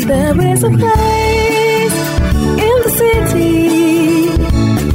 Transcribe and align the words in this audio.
There 0.00 0.40
is 0.40 0.64
a 0.64 0.70
place 0.70 1.92
in 2.32 2.76
the 2.82 2.92
city 2.96 4.28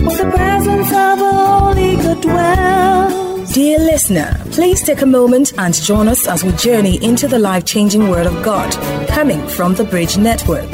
where 0.04 0.18
the 0.18 0.32
presence 0.36 0.88
of 0.88 1.20
the 1.20 1.34
Holy 1.34 1.96
God 1.98 2.22
dwells. 2.22 3.54
Dear 3.54 3.78
listener, 3.78 4.36
please 4.52 4.82
take 4.82 5.02
a 5.04 5.06
moment 5.06 5.54
and 5.60 5.76
join 5.76 6.08
us 6.08 6.28
as 6.28 6.44
we 6.44 6.52
journey 6.54 6.98
into 7.06 7.28
the 7.28 7.38
life 7.38 7.64
changing 7.64 8.10
Word 8.10 8.26
of 8.26 8.44
God 8.44 8.72
coming 9.08 9.48
from 9.48 9.76
the 9.76 9.84
Bridge 9.84 10.18
Network. 10.18 10.70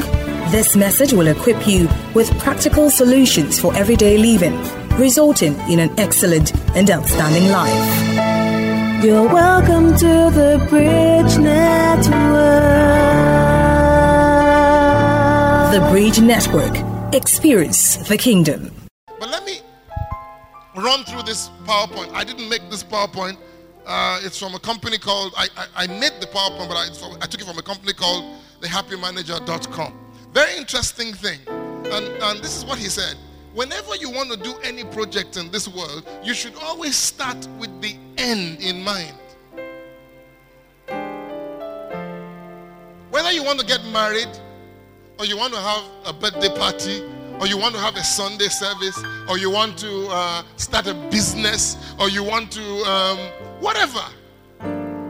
This 0.50 0.74
message 0.74 1.12
will 1.12 1.26
equip 1.26 1.68
you 1.68 1.86
with 2.14 2.30
practical 2.38 2.88
solutions 2.88 3.60
for 3.60 3.76
everyday 3.76 4.16
living, 4.16 4.58
resulting 4.98 5.54
in 5.68 5.80
an 5.80 5.90
excellent 6.00 6.54
and 6.74 6.90
outstanding 6.90 7.50
life. 7.52 9.04
You're 9.04 9.28
welcome 9.28 9.92
to 9.98 10.30
the 10.32 10.66
Bridge 10.70 11.36
Network. 11.36 13.33
The 15.74 15.80
Bridge 15.90 16.20
Network. 16.20 16.76
Experience 17.12 17.96
the 18.06 18.16
kingdom. 18.16 18.70
But 19.18 19.28
let 19.28 19.44
me 19.44 19.58
run 20.76 21.02
through 21.02 21.24
this 21.24 21.50
PowerPoint. 21.64 22.12
I 22.12 22.22
didn't 22.22 22.48
make 22.48 22.62
this 22.70 22.84
PowerPoint. 22.84 23.36
Uh, 23.84 24.20
it's 24.22 24.38
from 24.38 24.54
a 24.54 24.60
company 24.60 24.98
called, 24.98 25.32
I, 25.36 25.48
I, 25.56 25.66
I 25.74 25.86
made 25.88 26.12
the 26.20 26.28
PowerPoint, 26.28 26.68
but 26.68 26.76
I, 26.76 26.86
I 27.20 27.26
took 27.26 27.40
it 27.40 27.44
from 27.44 27.58
a 27.58 27.62
company 27.62 27.92
called 27.92 28.22
thehappymanager.com. 28.60 29.98
Very 30.32 30.56
interesting 30.56 31.12
thing. 31.12 31.40
And, 31.48 32.06
and 32.22 32.38
this 32.38 32.56
is 32.56 32.64
what 32.64 32.78
he 32.78 32.88
said. 32.88 33.16
Whenever 33.52 33.96
you 33.96 34.10
want 34.10 34.30
to 34.30 34.36
do 34.36 34.54
any 34.62 34.84
project 34.84 35.36
in 35.36 35.50
this 35.50 35.66
world, 35.66 36.08
you 36.22 36.34
should 36.34 36.54
always 36.62 36.94
start 36.94 37.48
with 37.58 37.82
the 37.82 37.96
end 38.16 38.60
in 38.60 38.80
mind. 38.80 39.16
Whether 43.10 43.32
you 43.32 43.42
want 43.42 43.58
to 43.58 43.66
get 43.66 43.84
married, 43.86 44.28
or 45.18 45.24
you 45.26 45.36
want 45.36 45.52
to 45.54 45.60
have 45.60 45.84
a 46.06 46.12
birthday 46.12 46.48
party, 46.48 47.02
or 47.40 47.46
you 47.46 47.58
want 47.58 47.74
to 47.74 47.80
have 47.80 47.96
a 47.96 48.04
Sunday 48.04 48.48
service, 48.48 49.02
or 49.28 49.38
you 49.38 49.50
want 49.50 49.78
to 49.78 50.06
uh, 50.10 50.42
start 50.56 50.86
a 50.86 50.94
business, 51.10 51.94
or 51.98 52.08
you 52.08 52.22
want 52.22 52.50
to, 52.52 52.62
um, 52.84 53.18
whatever, 53.60 54.02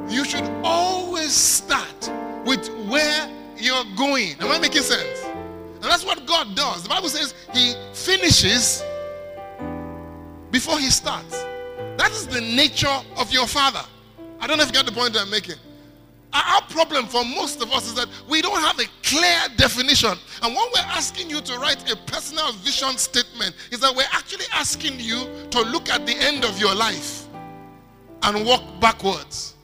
you 0.08 0.24
should 0.24 0.44
always 0.62 1.32
start 1.32 2.10
with 2.44 2.68
where 2.88 3.30
you're 3.56 3.84
going. 3.96 4.34
Am 4.40 4.50
I 4.50 4.58
making 4.58 4.82
sense? 4.82 5.24
And 5.24 5.84
that's 5.84 6.04
what 6.04 6.26
God 6.26 6.54
does. 6.54 6.82
The 6.82 6.88
Bible 6.88 7.08
says 7.08 7.34
He 7.52 7.74
finishes 7.92 8.82
before 10.50 10.78
He 10.78 10.90
starts. 10.90 11.44
That 11.96 12.10
is 12.10 12.26
the 12.26 12.40
nature 12.40 13.00
of 13.16 13.32
your 13.32 13.46
Father. 13.46 13.82
I 14.40 14.46
don't 14.46 14.56
know 14.58 14.62
if 14.62 14.68
you 14.68 14.74
get 14.74 14.86
the 14.86 14.92
point 14.92 15.16
I'm 15.16 15.30
making. 15.30 15.56
Our 16.34 16.62
problem 16.62 17.06
for 17.06 17.24
most 17.24 17.62
of 17.62 17.70
us 17.72 17.86
is 17.86 17.94
that 17.94 18.08
we 18.28 18.42
don't 18.42 18.60
have 18.60 18.80
a 18.80 18.86
clear 19.04 19.38
definition. 19.56 20.18
And 20.42 20.54
when 20.54 20.66
we're 20.74 20.88
asking 20.88 21.30
you 21.30 21.40
to 21.40 21.58
write 21.58 21.88
a 21.90 21.96
personal 21.96 22.50
vision 22.54 22.98
statement, 22.98 23.54
is 23.70 23.78
that 23.80 23.94
we're 23.94 24.02
actually 24.10 24.46
asking 24.52 24.98
you 24.98 25.28
to 25.50 25.60
look 25.60 25.88
at 25.88 26.06
the 26.06 26.16
end 26.16 26.44
of 26.44 26.58
your 26.58 26.74
life 26.74 27.28
and 28.24 28.44
walk 28.44 28.62
backwards. 28.80 29.54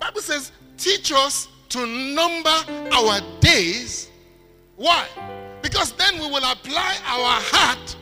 Bible 0.00 0.20
says, 0.20 0.50
teach 0.76 1.12
us 1.12 1.46
to 1.68 1.86
number 1.86 2.50
our 2.92 3.20
days. 3.38 4.10
Why? 4.74 5.06
Because 5.62 5.92
then 5.92 6.14
we 6.14 6.26
will 6.26 6.44
apply 6.50 6.96
our 7.06 7.40
heart 7.40 7.96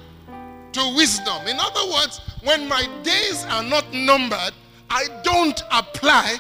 to 0.73 0.95
wisdom. 0.97 1.47
In 1.47 1.59
other 1.59 1.93
words, 1.93 2.21
when 2.43 2.69
my 2.69 2.87
days 3.03 3.45
are 3.51 3.63
not 3.63 3.93
numbered, 3.93 4.53
I 4.89 5.07
don't 5.23 5.63
apply 5.71 6.39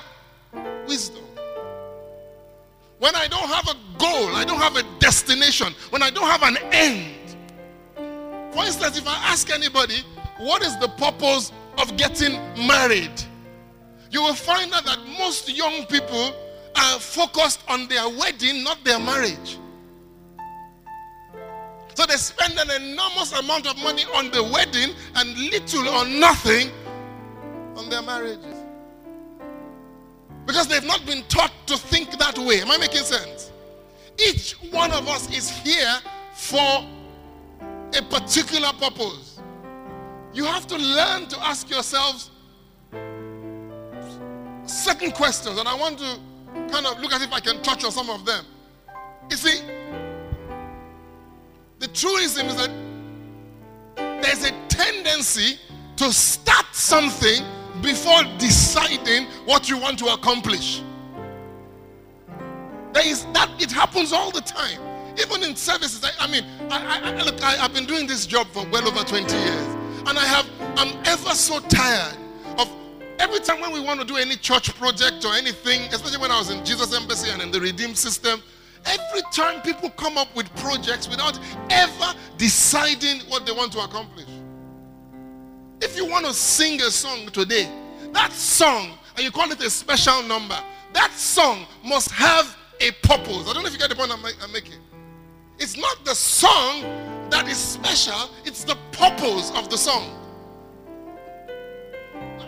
wisdom. 0.86 1.24
When 2.98 3.14
I 3.14 3.28
don't 3.28 3.48
have 3.48 3.68
a 3.68 3.98
goal, 3.98 4.34
I 4.34 4.44
don't 4.44 4.60
have 4.60 4.76
a 4.76 4.82
destination, 4.98 5.74
when 5.90 6.02
I 6.02 6.10
don't 6.10 6.26
have 6.26 6.42
an 6.42 6.58
end. 6.72 7.14
For 8.52 8.64
instance, 8.64 8.98
if 8.98 9.06
I 9.06 9.14
ask 9.30 9.50
anybody, 9.50 10.02
what 10.38 10.62
is 10.62 10.76
the 10.78 10.88
purpose 10.88 11.52
of 11.78 11.96
getting 11.96 12.32
married? 12.66 13.22
You 14.10 14.22
will 14.22 14.34
find 14.34 14.72
out 14.74 14.84
that 14.84 14.98
most 15.18 15.48
young 15.48 15.86
people 15.86 16.34
are 16.76 16.98
focused 16.98 17.62
on 17.68 17.86
their 17.88 18.08
wedding, 18.08 18.64
not 18.64 18.82
their 18.84 18.98
marriage. 18.98 19.59
So 22.00 22.06
they 22.06 22.16
spend 22.16 22.58
an 22.58 22.70
enormous 22.82 23.38
amount 23.38 23.66
of 23.66 23.76
money 23.82 24.04
on 24.14 24.30
the 24.30 24.42
wedding 24.42 24.94
and 25.16 25.36
little 25.36 25.86
or 25.86 26.06
nothing 26.08 26.70
on 27.76 27.90
their 27.90 28.00
marriages. 28.00 28.56
Because 30.46 30.66
they've 30.66 30.86
not 30.86 31.04
been 31.04 31.22
taught 31.24 31.52
to 31.66 31.76
think 31.76 32.18
that 32.18 32.38
way. 32.38 32.62
Am 32.62 32.70
I 32.70 32.78
making 32.78 33.02
sense? 33.02 33.52
Each 34.18 34.52
one 34.70 34.92
of 34.92 35.08
us 35.08 35.30
is 35.36 35.50
here 35.50 35.98
for 36.32 36.86
a 37.92 38.02
particular 38.08 38.72
purpose. 38.80 39.38
You 40.32 40.46
have 40.46 40.66
to 40.68 40.78
learn 40.78 41.26
to 41.26 41.38
ask 41.46 41.68
yourselves 41.68 42.30
certain 44.64 45.10
questions, 45.10 45.58
and 45.58 45.68
I 45.68 45.74
want 45.74 45.98
to 45.98 46.18
kind 46.72 46.86
of 46.86 46.98
look 47.00 47.12
as 47.12 47.20
if 47.20 47.30
I 47.30 47.40
can 47.40 47.60
touch 47.60 47.84
on 47.84 47.92
some 47.92 48.08
of 48.08 48.24
them. 48.24 48.46
You 49.28 49.36
see, 49.36 49.60
the 51.80 51.88
truism 51.88 52.46
is 52.46 52.56
that 52.56 52.70
there's 53.96 54.44
a 54.44 54.52
tendency 54.68 55.58
to 55.96 56.12
start 56.12 56.66
something 56.72 57.42
before 57.82 58.22
deciding 58.38 59.24
what 59.46 59.68
you 59.68 59.78
want 59.78 59.98
to 59.98 60.06
accomplish. 60.06 60.82
There 62.92 63.06
is 63.06 63.24
that 63.32 63.50
it 63.58 63.72
happens 63.72 64.12
all 64.12 64.30
the 64.30 64.42
time. 64.42 64.80
Even 65.18 65.42
in 65.42 65.56
services, 65.56 66.04
I, 66.04 66.24
I 66.24 66.30
mean, 66.30 66.44
I, 66.70 67.00
I, 67.02 67.22
look, 67.22 67.42
I, 67.42 67.64
I've 67.64 67.72
been 67.72 67.86
doing 67.86 68.06
this 68.06 68.26
job 68.26 68.46
for 68.48 68.66
well 68.68 68.86
over 68.86 69.02
20 69.02 69.34
years, 69.34 69.66
and 70.06 70.18
I 70.18 70.24
have, 70.24 70.48
I'm 70.76 70.98
ever 71.06 71.30
so 71.30 71.60
tired 71.60 72.16
of 72.58 72.70
every 73.18 73.40
time 73.40 73.60
when 73.60 73.72
we 73.72 73.80
want 73.80 74.00
to 74.00 74.06
do 74.06 74.16
any 74.16 74.36
church 74.36 74.74
project 74.78 75.24
or 75.24 75.34
anything, 75.34 75.82
especially 75.92 76.18
when 76.18 76.30
I 76.30 76.38
was 76.38 76.50
in 76.50 76.64
Jesus 76.64 76.94
Embassy 76.94 77.30
and 77.30 77.40
in 77.40 77.50
the 77.50 77.60
Redeemed 77.60 77.96
System, 77.96 78.42
every 78.86 79.22
time 79.32 79.60
people 79.62 79.90
come 79.90 80.18
up 80.18 80.34
with 80.34 80.54
projects 80.56 81.08
without 81.08 81.38
ever 81.70 82.14
deciding 82.36 83.20
what 83.28 83.46
they 83.46 83.52
want 83.52 83.72
to 83.72 83.80
accomplish. 83.80 84.26
If 85.80 85.96
you 85.96 86.06
want 86.06 86.26
to 86.26 86.34
sing 86.34 86.80
a 86.82 86.90
song 86.90 87.26
today, 87.28 87.70
that 88.12 88.32
song, 88.32 88.98
and 89.16 89.24
you 89.24 89.30
call 89.30 89.50
it 89.50 89.60
a 89.62 89.70
special 89.70 90.22
number, 90.22 90.58
that 90.92 91.12
song 91.12 91.66
must 91.84 92.10
have 92.10 92.56
a 92.80 92.90
purpose. 93.02 93.48
I 93.48 93.52
don't 93.52 93.62
know 93.62 93.66
if 93.66 93.72
you 93.72 93.78
get 93.78 93.88
the 93.90 93.96
point 93.96 94.12
I'm, 94.12 94.52
making. 94.52 94.80
It's 95.58 95.76
not 95.76 96.04
the 96.04 96.14
song 96.14 96.82
that 97.30 97.46
is 97.48 97.56
special, 97.56 98.30
it's 98.44 98.64
the 98.64 98.76
purpose 98.92 99.52
of 99.54 99.70
the 99.70 99.76
song. 99.76 100.16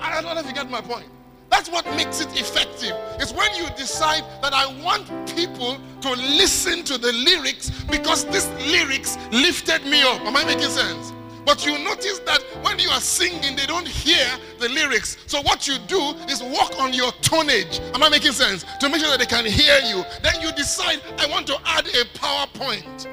I 0.01 0.21
don't 0.21 0.35
know 0.35 0.41
if 0.41 0.47
you 0.47 0.53
get 0.53 0.69
my 0.69 0.81
point. 0.81 1.07
That's 1.53 1.69
what 1.69 1.85
makes 1.97 2.23
it 2.23 2.29
effective. 2.41 2.97
It's 3.21 3.31
when 3.31 3.55
you 3.55 3.69
decide 3.77 4.25
that 4.41 4.55
I 4.55 4.67
want 4.83 5.07
people 5.37 5.77
to 6.01 6.11
listen 6.13 6.83
to 6.85 6.97
the 6.97 7.13
lyrics 7.13 7.71
because 7.91 8.25
these 8.25 8.49
lyrics 8.73 9.19
lifted 9.31 9.85
me 9.85 10.01
up. 10.03 10.23
Am 10.23 10.35
I 10.35 10.45
making 10.47 10.71
sense? 10.71 11.13
But 11.45 11.67
you 11.67 11.79
notice 11.85 12.21
that 12.21 12.41
when 12.63 12.79
you 12.79 12.89
are 12.89 13.03
singing, 13.03 13.55
they 13.55 13.67
don't 13.67 13.87
hear 13.87 14.27
the 14.61 14.71
lyrics. 14.71 15.19
So 15.27 15.43
what 15.43 15.69
you 15.69 15.77
do 15.89 16.01
is 16.27 16.43
work 16.43 16.81
on 16.81 16.95
your 16.95 17.13
tonnage. 17.21 17.81
Am 17.95 18.03
I 18.03 18.09
making 18.09 18.33
sense? 18.33 18.65
To 18.81 18.89
make 18.89 19.03
sure 19.03 19.11
that 19.11 19.19
they 19.19 19.27
can 19.27 19.45
hear 19.45 19.79
you. 19.81 20.05
Then 20.23 20.41
you 20.41 20.53
decide, 20.53 21.03
I 21.19 21.27
want 21.27 21.47
to 21.49 21.59
add 21.67 21.87
a 21.87 22.05
PowerPoint. 22.17 23.12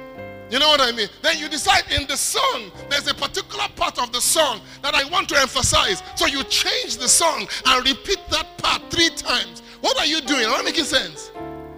You 0.49 0.57
know 0.57 0.67
what 0.67 0.81
I 0.81 0.91
mean? 0.91 1.07
Then 1.21 1.37
you 1.37 1.47
decide 1.47 1.83
in 1.91 2.07
the 2.07 2.17
song, 2.17 2.71
there's 2.89 3.07
a 3.07 3.13
particular 3.13 3.67
part 3.75 4.01
of 4.01 4.11
the 4.11 4.19
song 4.19 4.61
that 4.81 4.95
I 4.95 5.07
want 5.09 5.29
to 5.29 5.39
emphasize. 5.39 6.01
So 6.15 6.25
you 6.25 6.43
change 6.43 6.97
the 6.97 7.07
song 7.07 7.47
and 7.67 7.87
repeat 7.87 8.19
that 8.31 8.57
part 8.57 8.81
three 8.89 9.09
times. 9.09 9.61
What 9.81 9.99
are 9.99 10.07
you 10.07 10.21
doing? 10.21 10.45
Am 10.45 10.53
I 10.53 10.63
making 10.63 10.85
sense? 10.85 11.31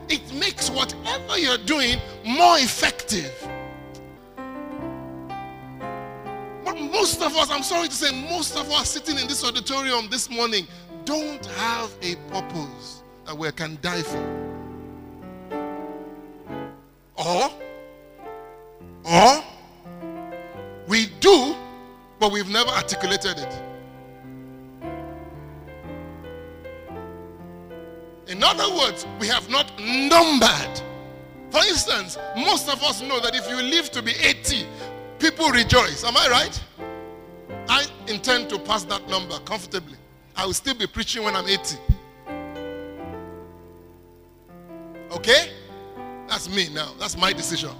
It 0.07 0.33
makes 0.33 0.69
whatever 0.69 1.37
you're 1.37 1.57
doing 1.57 1.99
more 2.25 2.57
effective. 2.59 3.31
But 6.63 6.79
most 6.79 7.21
of 7.21 7.35
us, 7.35 7.51
I'm 7.51 7.63
sorry 7.63 7.89
to 7.89 7.93
say, 7.93 8.29
most 8.29 8.55
of 8.55 8.69
us 8.71 8.91
sitting 8.91 9.17
in 9.17 9.27
this 9.27 9.43
auditorium 9.43 10.07
this 10.09 10.29
morning 10.29 10.65
don't 11.03 11.45
have 11.45 11.91
a 12.01 12.15
purpose 12.31 13.03
that 13.25 13.37
we 13.37 13.51
can 13.51 13.77
die 13.81 14.01
for. 14.01 14.51
Or 17.17 17.49
or 19.11 19.43
we 20.87 21.07
do, 21.19 21.55
but 22.19 22.31
we've 22.31 22.49
never 22.49 22.69
articulated 22.69 23.37
it. 23.37 23.61
In 28.27 28.43
other 28.43 28.73
words, 28.75 29.05
we 29.19 29.27
have 29.27 29.49
not 29.49 29.77
numbered. 29.79 30.81
For 31.49 31.59
instance, 31.67 32.17
most 32.37 32.69
of 32.69 32.81
us 32.81 33.01
know 33.01 33.19
that 33.19 33.35
if 33.35 33.49
you 33.49 33.61
live 33.61 33.91
to 33.91 34.01
be 34.01 34.11
80, 34.11 34.65
people 35.19 35.49
rejoice. 35.49 36.05
Am 36.05 36.15
I 36.15 36.29
right? 36.29 36.63
I 37.67 37.85
intend 38.07 38.49
to 38.49 38.59
pass 38.59 38.85
that 38.85 39.07
number 39.09 39.37
comfortably. 39.39 39.97
I 40.35 40.45
will 40.45 40.53
still 40.53 40.75
be 40.75 40.87
preaching 40.87 41.23
when 41.23 41.35
I'm 41.35 41.47
80. 41.47 41.77
Okay? 45.11 45.51
That's 46.29 46.47
me 46.49 46.69
now. 46.73 46.93
That's 46.97 47.17
my 47.17 47.33
decision. 47.33 47.71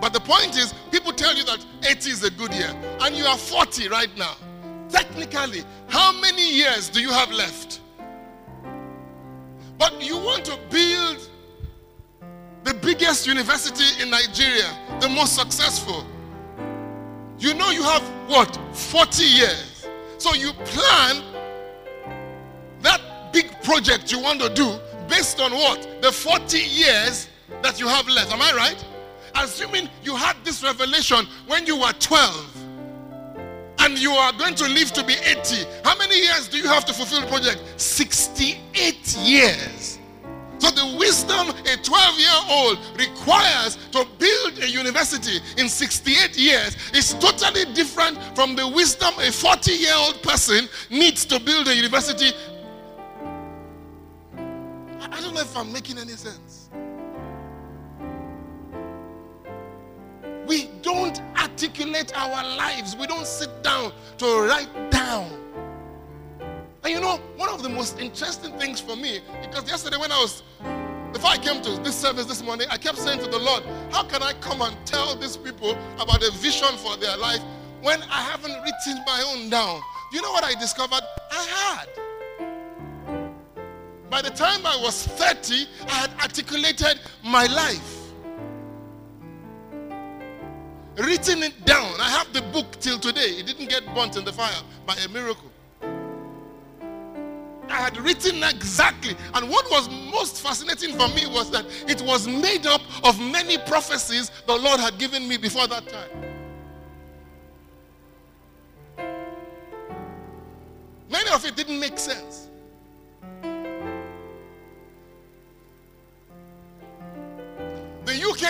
But 0.00 0.12
the 0.12 0.20
point 0.20 0.56
is, 0.56 0.72
people 0.90 1.12
tell 1.12 1.36
you 1.36 1.44
that 1.44 1.64
80 1.88 2.10
is 2.10 2.24
a 2.24 2.30
good 2.30 2.54
year, 2.54 2.72
and 3.00 3.16
you 3.16 3.24
are 3.24 3.36
40 3.36 3.88
right 3.88 4.16
now. 4.16 4.36
Technically, 4.88 5.64
how 5.88 6.12
many 6.20 6.48
years 6.50 6.88
do 6.88 7.00
you 7.00 7.10
have 7.10 7.30
left? 7.30 7.80
But 9.76 10.02
you 10.02 10.16
want 10.16 10.44
to 10.46 10.58
build 10.70 11.28
the 12.64 12.74
biggest 12.74 13.26
university 13.26 14.02
in 14.02 14.10
Nigeria, 14.10 14.70
the 15.00 15.08
most 15.08 15.36
successful. 15.36 16.06
You 17.38 17.54
know 17.54 17.70
you 17.70 17.82
have 17.82 18.02
what? 18.28 18.58
40 18.72 19.24
years. 19.24 19.86
So 20.18 20.34
you 20.34 20.52
plan 20.64 21.22
that 22.82 23.00
big 23.32 23.50
project 23.62 24.10
you 24.10 24.20
want 24.20 24.40
to 24.40 24.48
do 24.52 24.78
based 25.08 25.40
on 25.40 25.52
what? 25.52 26.02
The 26.02 26.10
40 26.10 26.58
years 26.58 27.28
that 27.62 27.78
you 27.78 27.86
have 27.88 28.08
left. 28.08 28.32
Am 28.32 28.42
I 28.42 28.52
right? 28.52 28.84
Assuming 29.34 29.88
you 30.02 30.16
had 30.16 30.36
this 30.44 30.62
revelation 30.62 31.26
when 31.46 31.66
you 31.66 31.78
were 31.78 31.92
12 31.92 32.64
and 33.80 33.98
you 33.98 34.12
are 34.12 34.32
going 34.32 34.54
to 34.56 34.64
live 34.68 34.92
to 34.92 35.04
be 35.04 35.14
80. 35.14 35.64
How 35.84 35.96
many 35.96 36.18
years 36.20 36.48
do 36.48 36.58
you 36.58 36.66
have 36.66 36.84
to 36.86 36.92
fulfill 36.92 37.20
the 37.20 37.26
project? 37.26 37.62
68 37.80 39.16
years. 39.18 39.98
So 40.58 40.70
the 40.70 40.96
wisdom 40.98 41.50
a 41.50 41.76
12 41.76 42.18
year 42.18 42.40
old 42.50 42.78
requires 42.98 43.76
to 43.92 44.04
build 44.18 44.58
a 44.58 44.68
university 44.68 45.38
in 45.56 45.68
68 45.68 46.36
years 46.36 46.76
is 46.92 47.14
totally 47.14 47.64
different 47.74 48.18
from 48.34 48.56
the 48.56 48.66
wisdom 48.66 49.14
a 49.20 49.30
40 49.30 49.70
year 49.72 49.94
old 49.94 50.20
person 50.22 50.68
needs 50.90 51.24
to 51.26 51.38
build 51.38 51.68
a 51.68 51.74
university. 51.74 52.32
I 55.00 55.20
don't 55.20 55.32
know 55.34 55.40
if 55.40 55.56
I'm 55.56 55.72
making 55.72 55.98
any 55.98 56.12
sense. 56.12 56.57
We 60.48 60.70
don't 60.80 61.20
articulate 61.36 62.16
our 62.16 62.42
lives. 62.56 62.96
We 62.96 63.06
don't 63.06 63.26
sit 63.26 63.62
down 63.62 63.92
to 64.16 64.48
write 64.48 64.90
down. 64.90 65.30
And 66.82 66.94
you 66.94 67.00
know, 67.00 67.20
one 67.36 67.50
of 67.50 67.62
the 67.62 67.68
most 67.68 67.98
interesting 68.00 68.58
things 68.58 68.80
for 68.80 68.96
me, 68.96 69.20
because 69.42 69.68
yesterday 69.68 69.98
when 69.98 70.10
I 70.10 70.16
was, 70.16 70.42
before 71.12 71.30
I 71.30 71.36
came 71.36 71.60
to 71.60 71.82
this 71.82 71.94
service 71.94 72.24
this 72.24 72.42
morning, 72.42 72.66
I 72.70 72.78
kept 72.78 72.96
saying 72.96 73.18
to 73.20 73.26
the 73.26 73.38
Lord, 73.38 73.62
how 73.90 74.04
can 74.04 74.22
I 74.22 74.32
come 74.40 74.62
and 74.62 74.74
tell 74.86 75.14
these 75.16 75.36
people 75.36 75.76
about 76.00 76.22
a 76.22 76.30
vision 76.32 76.74
for 76.78 76.96
their 76.96 77.18
life 77.18 77.42
when 77.82 78.00
I 78.04 78.22
haven't 78.22 78.56
written 78.62 79.04
my 79.04 79.22
own 79.34 79.50
down? 79.50 79.82
You 80.14 80.22
know 80.22 80.32
what 80.32 80.44
I 80.44 80.54
discovered? 80.58 81.02
I 81.30 81.44
had. 81.44 81.88
By 84.08 84.22
the 84.22 84.30
time 84.30 84.64
I 84.64 84.80
was 84.80 85.06
30, 85.06 85.66
I 85.88 85.92
had 85.92 86.10
articulated 86.22 87.00
my 87.22 87.44
life 87.48 87.97
written 90.98 91.42
it 91.42 91.64
down. 91.64 92.00
I 92.00 92.10
have 92.10 92.32
the 92.32 92.42
book 92.42 92.78
till 92.80 92.98
today. 92.98 93.30
It 93.38 93.46
didn't 93.46 93.68
get 93.68 93.84
burnt 93.94 94.16
in 94.16 94.24
the 94.24 94.32
fire 94.32 94.62
by 94.86 94.94
a 94.96 95.08
miracle. 95.08 95.50
I 97.70 97.76
had 97.76 97.98
written 97.98 98.42
exactly. 98.42 99.14
And 99.34 99.48
what 99.48 99.70
was 99.70 99.88
most 100.10 100.40
fascinating 100.40 100.92
for 100.96 101.08
me 101.08 101.26
was 101.26 101.50
that 101.50 101.66
it 101.86 102.00
was 102.02 102.26
made 102.26 102.66
up 102.66 102.80
of 103.04 103.20
many 103.20 103.58
prophecies 103.58 104.30
the 104.46 104.56
Lord 104.56 104.80
had 104.80 104.98
given 104.98 105.28
me 105.28 105.36
before 105.36 105.66
that 105.66 105.86
time. 105.88 106.10
Many 111.10 111.30
of 111.30 111.44
it 111.44 111.56
didn't 111.56 111.78
make 111.78 111.98
sense. 111.98 112.48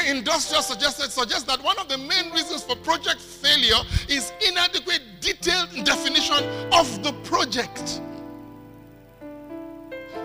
Industrial 0.09 0.63
suggested 0.63 1.11
suggests 1.11 1.45
that 1.45 1.63
one 1.63 1.79
of 1.79 1.89
the 1.89 1.99
main 1.99 2.33
reasons 2.33 2.63
for 2.63 2.77
project 2.77 3.21
failure 3.21 3.83
is 4.09 4.33
inadequate 4.47 5.03
detailed 5.21 5.69
definition 5.85 6.43
of 6.73 7.03
the 7.03 7.13
project. 7.25 8.01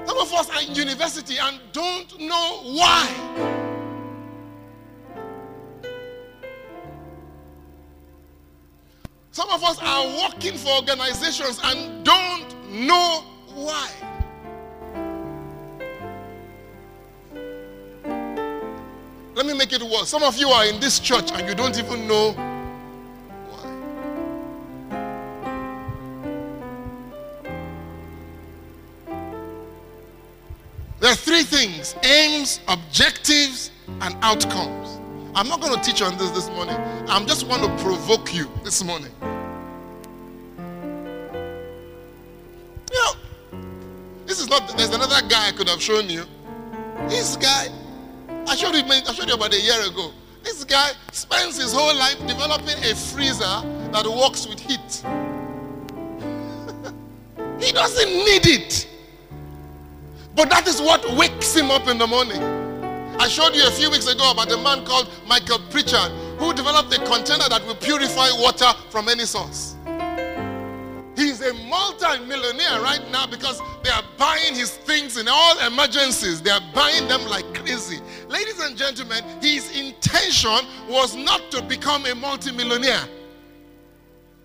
Some 0.06 0.18
of 0.18 0.34
us 0.34 0.50
are 0.50 0.62
in 0.62 0.76
university 0.76 1.38
and 1.38 1.60
don't 1.72 2.20
know 2.20 2.60
why. 2.64 3.54
Some 9.32 9.50
of 9.50 9.64
us 9.64 9.80
are 9.82 10.06
working 10.30 10.58
for 10.58 10.70
organizations 10.76 11.60
and 11.64 12.06
don't 12.06 12.72
know 12.72 13.24
why. 13.56 13.90
Me 19.54 19.60
make 19.60 19.74
it 19.74 19.82
worse. 19.82 20.10
Some 20.10 20.24
of 20.24 20.38
you 20.38 20.50
are 20.50 20.66
in 20.66 20.80
this 20.80 21.00
church 21.00 21.32
and 21.32 21.48
you 21.48 21.56
don't 21.56 21.78
even 21.78 22.08
know 22.08 22.32
why. 23.50 23.70
There 31.00 31.12
are 31.12 31.16
three 31.16 31.44
things 31.44 31.96
aims, 32.04 32.60
objectives, 32.68 33.72
and 34.02 34.16
outcomes. 34.22 35.00
I'm 35.36 35.48
not 35.48 35.62
going 35.62 35.74
to 35.74 35.82
teach 35.82 36.00
you 36.00 36.06
on 36.06 36.18
this 36.18 36.30
this 36.32 36.50
morning. 36.50 36.76
I'm 37.08 37.26
just 37.26 37.48
want 37.48 37.64
to 37.64 37.84
provoke 37.84 38.34
you 38.34 38.50
this 38.64 38.84
morning. 38.84 39.12
You 42.92 43.00
know, 43.00 43.14
this 44.26 44.40
is 44.40 44.48
not, 44.48 44.78
there's 44.78 44.94
another 44.94 45.28
guy 45.28 45.48
I 45.48 45.52
could 45.52 45.68
have 45.70 45.82
shown 45.82 46.10
you. 46.10 46.26
This 47.10 47.36
guy, 47.36 47.68
I 48.48 48.56
showed 48.56 48.76
you, 48.76 48.84
I 48.84 49.14
showed 49.14 49.28
you 49.28 49.36
about 49.36 49.54
a 49.54 49.62
year 49.62 49.82
ago. 49.88 50.12
This 50.44 50.64
guy 50.64 50.92
spends 51.12 51.58
his 51.58 51.74
whole 51.74 51.96
life 51.96 52.18
developing 52.28 52.78
a 52.84 52.96
freezer 52.96 53.44
that 53.92 54.06
works 54.06 54.46
with 54.46 54.60
heat. 54.60 55.04
he 57.66 57.72
doesn't 57.72 58.10
need 58.10 58.46
it. 58.46 58.88
But 60.36 60.50
that 60.50 60.68
is 60.68 60.82
what 60.82 61.10
wakes 61.16 61.56
him 61.56 61.72
up 61.72 61.88
in 61.88 61.98
the 61.98 62.08
morning. 62.08 62.42
I 63.20 63.28
showed 63.28 63.56
you 63.56 63.66
a 63.66 63.72
few 63.72 63.90
weeks 63.90 64.08
ago 64.08 64.32
about 64.32 64.52
a 64.52 64.58
man 64.58 64.84
called 64.86 65.10
Michael 65.28 65.60
Pritchard 65.70 66.12
who 66.40 66.54
developed 66.54 66.94
a 66.94 66.98
container 67.06 67.48
that 67.48 67.64
will 67.66 67.76
purify 67.76 68.30
water 68.40 68.72
from 68.90 69.08
any 69.08 69.26
source. 69.26 69.73
He's 71.16 71.42
a 71.42 71.54
multi-millionaire 71.54 72.82
right 72.82 73.02
now 73.12 73.28
because 73.28 73.62
they 73.84 73.92
are 73.92 74.04
buying 74.18 74.56
his 74.56 74.72
things 74.72 75.18
in 75.18 75.28
all 75.28 75.60
emergencies. 75.60 76.42
They 76.42 76.50
are 76.50 76.62
buying 76.74 77.08
them 77.08 77.26
like 77.26 77.46
crazy. 77.54 78.00
Ladies 78.28 78.60
and 78.60 78.76
gentlemen, 78.76 79.24
his 79.42 79.78
intention 79.78 80.68
was 80.90 81.16
not 81.16 81.52
to 81.52 81.62
become 81.62 82.06
a 82.06 82.16
multi-millionaire. 82.16 83.08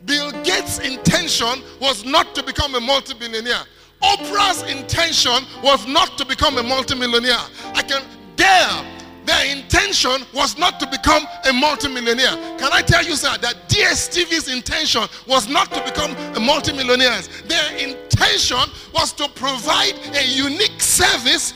Bill 0.04 0.30
Gates' 0.42 0.78
intention 0.78 1.62
was 1.80 2.04
not 2.04 2.34
to 2.34 2.42
become 2.42 2.74
a 2.74 2.80
multi-billionaire. 2.80 3.64
Oprah's 4.02 4.62
intention 4.70 5.44
was 5.62 5.86
not 5.86 6.16
to 6.18 6.24
become 6.24 6.56
a 6.58 6.62
multi-millionaire. 6.62 7.44
I 7.74 7.82
can 7.82 8.02
dare 8.36 8.97
their 9.28 9.44
intention 9.54 10.24
was 10.32 10.56
not 10.56 10.80
to 10.80 10.86
become 10.86 11.22
a 11.46 11.52
multimillionaire. 11.52 12.34
Can 12.56 12.72
I 12.72 12.80
tell 12.80 13.04
you, 13.04 13.14
sir, 13.14 13.36
that 13.42 13.68
DSTV's 13.68 14.48
intention 14.48 15.02
was 15.26 15.46
not 15.50 15.70
to 15.70 15.84
become 15.84 16.16
a 16.34 16.40
multimillionaire. 16.40 17.20
Their 17.46 17.76
intention 17.76 18.58
was 18.94 19.12
to 19.12 19.28
provide 19.28 19.92
a 20.14 20.26
unique 20.26 20.80
service. 20.80 21.52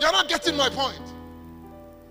You're 0.00 0.12
not 0.12 0.28
getting 0.28 0.56
my 0.56 0.68
point. 0.68 1.02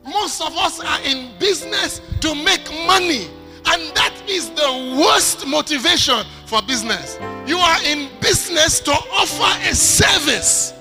Most 0.04 0.42
of 0.42 0.58
us 0.58 0.82
are 0.82 1.00
in 1.04 1.30
business 1.40 2.02
to 2.20 2.36
make 2.36 2.70
money. 2.86 3.30
And 3.66 3.96
that 3.96 4.14
is 4.28 4.50
the 4.50 5.00
worst 5.02 5.48
motivation 5.48 6.26
for 6.48 6.62
business. 6.64 7.18
You 7.48 7.60
are 7.60 7.82
in 7.86 8.10
business 8.20 8.82
to 8.82 8.92
offer 8.92 9.70
a 9.70 9.74
service. 9.74 10.74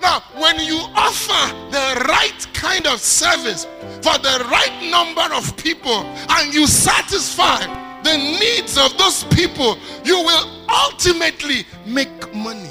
Now, 0.00 0.20
when 0.38 0.58
you 0.60 0.78
offer 0.94 1.54
the 1.70 2.06
right 2.08 2.46
kind 2.54 2.86
of 2.86 3.00
service 3.00 3.66
for 4.00 4.16
the 4.18 4.46
right 4.50 4.90
number 4.90 5.34
of 5.34 5.56
people 5.56 6.04
and 6.30 6.54
you 6.54 6.66
satisfy 6.66 7.58
the 8.02 8.16
needs 8.16 8.78
of 8.78 8.96
those 8.96 9.24
people, 9.24 9.76
you 10.04 10.16
will 10.18 10.66
ultimately 10.68 11.66
make 11.86 12.34
money. 12.34 12.70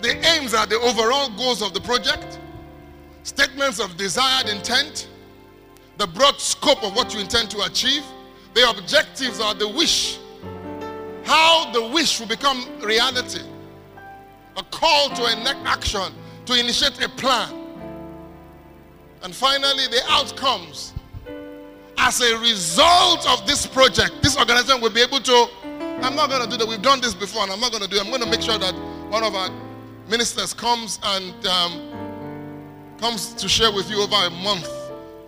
The 0.00 0.16
aims 0.26 0.54
are 0.54 0.66
the 0.66 0.80
overall 0.80 1.28
goals 1.36 1.62
of 1.62 1.74
the 1.74 1.80
project, 1.80 2.38
statements 3.22 3.78
of 3.78 3.96
desired 3.96 4.48
intent, 4.48 5.08
the 5.98 6.06
broad 6.06 6.40
scope 6.40 6.82
of 6.82 6.96
what 6.96 7.12
you 7.14 7.20
intend 7.20 7.50
to 7.50 7.62
achieve. 7.62 8.02
The 8.54 8.68
objectives 8.68 9.40
are 9.40 9.54
the 9.54 9.68
wish, 9.68 10.18
how 11.24 11.70
the 11.72 11.86
wish 11.88 12.18
will 12.18 12.26
become 12.26 12.66
reality, 12.80 13.40
a 14.56 14.62
call 14.64 15.10
to 15.10 15.22
enact 15.32 15.60
action, 15.66 16.12
to 16.46 16.58
initiate 16.58 17.02
a 17.02 17.08
plan. 17.08 17.54
And 19.22 19.34
finally, 19.34 19.86
the 19.86 20.00
outcomes. 20.08 20.92
As 21.98 22.20
a 22.20 22.36
result 22.38 23.28
of 23.28 23.46
this 23.46 23.66
project, 23.66 24.22
this 24.22 24.36
organization 24.36 24.80
will 24.80 24.90
be 24.90 25.02
able 25.02 25.20
to. 25.20 25.48
I'm 26.02 26.16
not 26.16 26.30
going 26.30 26.42
to 26.42 26.50
do 26.50 26.56
that. 26.56 26.66
We've 26.66 26.82
done 26.82 27.00
this 27.00 27.14
before, 27.14 27.44
and 27.44 27.52
I'm 27.52 27.60
not 27.60 27.70
going 27.70 27.84
to 27.84 27.88
do 27.88 27.96
it. 27.96 28.02
I'm 28.02 28.08
going 28.08 28.22
to 28.22 28.28
make 28.28 28.42
sure 28.42 28.58
that 28.58 28.74
one 29.08 29.22
of 29.22 29.34
our 29.36 29.50
ministers 30.08 30.52
comes 30.52 30.98
and 31.04 31.46
um, 31.46 32.96
comes 32.98 33.34
to 33.34 33.48
share 33.48 33.70
with 33.70 33.88
you 33.88 34.02
over 34.02 34.16
a 34.26 34.30
month 34.30 34.68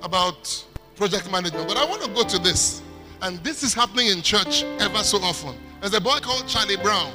about 0.02 0.64
project 0.96 1.30
management. 1.30 1.68
But 1.68 1.76
I 1.76 1.84
want 1.84 2.02
to 2.02 2.10
go 2.10 2.24
to 2.24 2.38
this. 2.38 2.82
And 3.22 3.38
this 3.44 3.62
is 3.62 3.72
happening 3.72 4.08
in 4.08 4.20
church 4.22 4.64
ever 4.80 4.98
so 4.98 5.18
often. 5.18 5.54
There's 5.80 5.94
a 5.94 6.00
boy 6.00 6.18
called 6.20 6.48
Charlie 6.48 6.76
Brown. 6.76 7.12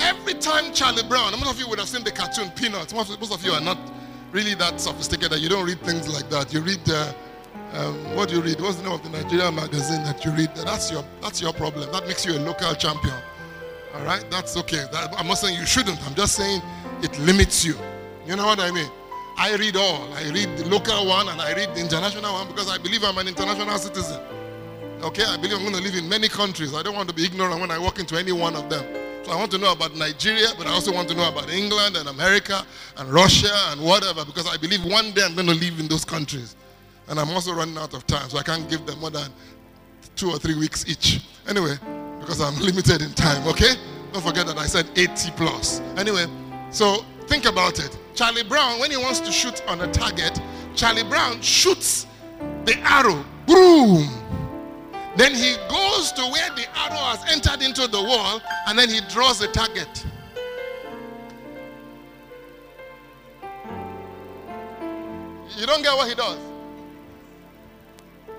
Every 0.00 0.34
time 0.34 0.72
Charlie 0.72 1.02
Brown, 1.08 1.32
most 1.32 1.52
of 1.52 1.58
you 1.58 1.68
would 1.68 1.78
have 1.78 1.88
seen 1.88 2.04
the 2.04 2.10
cartoon 2.10 2.50
Peanuts. 2.50 2.92
Most 2.92 3.10
of, 3.10 3.44
you 3.44 3.52
are 3.52 3.60
not 3.60 3.78
really 4.32 4.54
that 4.54 4.80
sophisticated. 4.80 5.38
You 5.38 5.48
don't 5.48 5.66
read 5.66 5.80
things 5.80 6.08
like 6.08 6.28
that. 6.30 6.52
You 6.52 6.60
read, 6.60 6.80
uh, 6.88 7.12
um, 7.72 8.16
what 8.16 8.28
do 8.28 8.36
you 8.36 8.42
read? 8.42 8.60
What's 8.60 8.76
the 8.76 8.84
name 8.84 8.92
of 8.92 9.02
the 9.02 9.10
Nigerian 9.10 9.54
magazine 9.54 10.02
that 10.04 10.24
you 10.24 10.32
read? 10.32 10.50
That's 10.56 10.90
your, 10.90 11.04
that's 11.22 11.40
your 11.40 11.52
problem. 11.52 11.90
That 11.92 12.06
makes 12.06 12.26
you 12.26 12.32
a 12.32 12.40
local 12.40 12.74
champion. 12.74 13.14
All 13.94 14.04
right? 14.04 14.24
That's 14.30 14.56
okay. 14.56 14.84
That, 14.92 15.14
I'm 15.16 15.28
not 15.28 15.38
saying 15.38 15.58
you 15.58 15.66
shouldn't. 15.66 16.04
I'm 16.06 16.14
just 16.14 16.34
saying 16.34 16.60
it 17.02 17.16
limits 17.20 17.64
you. 17.64 17.76
You 18.26 18.36
know 18.36 18.46
what 18.46 18.58
I 18.58 18.70
mean? 18.70 18.90
I 19.36 19.54
read 19.56 19.76
all. 19.76 20.12
I 20.14 20.30
read 20.30 20.56
the 20.56 20.68
local 20.68 21.06
one 21.06 21.28
and 21.28 21.40
I 21.40 21.52
read 21.54 21.74
the 21.74 21.80
international 21.80 22.32
one 22.32 22.48
because 22.48 22.70
I 22.70 22.78
believe 22.78 23.04
I'm 23.04 23.18
an 23.18 23.28
international 23.28 23.76
citizen. 23.78 24.20
Okay? 25.02 25.24
I 25.24 25.36
believe 25.36 25.56
I'm 25.56 25.62
going 25.62 25.74
to 25.74 25.82
live 25.82 25.94
in 25.94 26.08
many 26.08 26.28
countries. 26.28 26.74
I 26.74 26.82
don't 26.82 26.94
want 26.94 27.08
to 27.08 27.14
be 27.14 27.24
ignorant 27.24 27.60
when 27.60 27.70
I 27.70 27.78
walk 27.78 27.98
into 27.98 28.16
any 28.16 28.32
one 28.32 28.56
of 28.56 28.70
them. 28.70 28.84
So 29.24 29.32
I 29.32 29.36
want 29.36 29.50
to 29.52 29.58
know 29.58 29.72
about 29.72 29.96
Nigeria, 29.96 30.48
but 30.58 30.66
I 30.66 30.70
also 30.70 30.92
want 30.92 31.08
to 31.08 31.14
know 31.14 31.26
about 31.26 31.48
England 31.48 31.96
and 31.96 32.08
America 32.10 32.62
and 32.98 33.08
Russia 33.08 33.48
and 33.68 33.80
whatever 33.80 34.22
because 34.22 34.46
I 34.46 34.58
believe 34.58 34.84
one 34.84 35.12
day 35.12 35.22
I'm 35.24 35.34
going 35.34 35.46
to 35.46 35.54
live 35.54 35.80
in 35.80 35.88
those 35.88 36.04
countries. 36.04 36.56
And 37.08 37.18
I'm 37.18 37.30
also 37.30 37.54
running 37.54 37.78
out 37.78 37.94
of 37.94 38.06
time, 38.06 38.28
so 38.28 38.36
I 38.36 38.42
can't 38.42 38.68
give 38.68 38.84
them 38.84 39.00
more 39.00 39.10
than 39.10 39.30
two 40.14 40.28
or 40.30 40.38
three 40.38 40.54
weeks 40.58 40.84
each. 40.86 41.22
Anyway, 41.48 41.76
because 42.20 42.40
I'm 42.42 42.54
limited 42.60 43.00
in 43.00 43.12
time, 43.14 43.46
okay? 43.48 43.74
Don't 44.12 44.22
forget 44.22 44.46
that 44.46 44.58
I 44.58 44.66
said 44.66 44.86
80 44.94 45.30
plus. 45.36 45.80
Anyway, 45.96 46.26
so 46.70 47.04
think 47.26 47.46
about 47.46 47.78
it. 47.78 47.98
Charlie 48.14 48.44
Brown, 48.44 48.78
when 48.78 48.90
he 48.90 48.98
wants 48.98 49.20
to 49.20 49.32
shoot 49.32 49.66
on 49.66 49.80
a 49.80 49.90
target, 49.90 50.38
Charlie 50.74 51.02
Brown 51.02 51.40
shoots 51.40 52.06
the 52.66 52.78
arrow, 52.80 53.24
boom. 53.46 54.23
Then 55.16 55.32
he 55.34 55.56
goes 55.68 56.10
to 56.12 56.22
where 56.22 56.50
the 56.50 56.66
arrow 56.76 56.96
has 56.96 57.24
entered 57.32 57.62
into 57.62 57.86
the 57.86 58.02
wall 58.02 58.40
and 58.66 58.78
then 58.78 58.88
he 58.88 59.00
draws 59.08 59.38
the 59.38 59.46
target. 59.48 60.04
You 65.56 65.66
don't 65.66 65.82
get 65.82 65.96
what 65.96 66.08
he 66.08 66.14
does? 66.16 66.38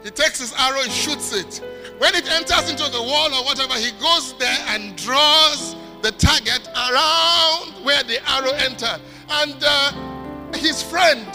He 0.03 0.11
takes 0.11 0.39
his 0.39 0.53
arrow, 0.57 0.81
he 0.81 0.89
shoots 0.89 1.33
it. 1.33 1.63
When 1.97 2.13
it 2.13 2.29
enters 2.29 2.69
into 2.69 2.91
the 2.91 3.01
wall 3.01 3.33
or 3.33 3.45
whatever, 3.45 3.73
he 3.73 3.91
goes 4.01 4.37
there 4.37 4.57
and 4.67 4.95
draws 4.97 5.75
the 6.01 6.11
target 6.11 6.67
around 6.75 7.83
where 7.85 8.03
the 8.03 8.19
arrow 8.29 8.51
entered. 8.51 8.99
And 9.29 9.55
uh, 9.65 10.53
his 10.57 10.83
friend 10.83 11.25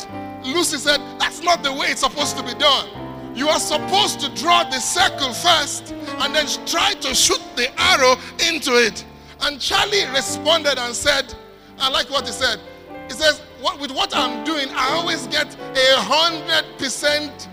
Lucy 0.45 0.77
said, 0.77 1.01
That's 1.19 1.43
not 1.43 1.63
the 1.63 1.73
way 1.73 1.89
it's 1.89 2.03
supposed 2.03 2.37
to 2.37 2.43
be 2.43 2.55
done. 2.55 3.00
You 3.35 3.49
are 3.49 3.61
supposed 3.61 4.21
to 4.21 4.35
draw 4.35 4.65
the 4.65 4.81
circle 4.81 5.33
first 5.33 5.93
and 5.93 6.35
then 6.35 6.47
try 6.67 6.95
to 6.95 7.15
shoot 7.15 7.41
the 7.57 7.69
arrow 7.81 8.17
into 8.49 8.73
it. 8.73 9.05
And 9.43 9.61
Charlie 9.61 10.05
responded 10.15 10.79
and 10.79 10.95
said, 10.95 11.35
I 11.79 11.89
like 11.89 12.11
what 12.11 12.27
he 12.27 12.33
said. 12.33 12.61
He 13.09 13.15
says, 13.15 13.41
what, 13.61 13.81
With 13.81 13.91
what 13.91 14.15
I'm 14.15 14.45
doing, 14.45 14.69
I 14.71 14.91
always 14.95 15.27
get 15.29 15.55
a 15.55 16.01
hundred 16.01 16.65
percent 16.79 17.49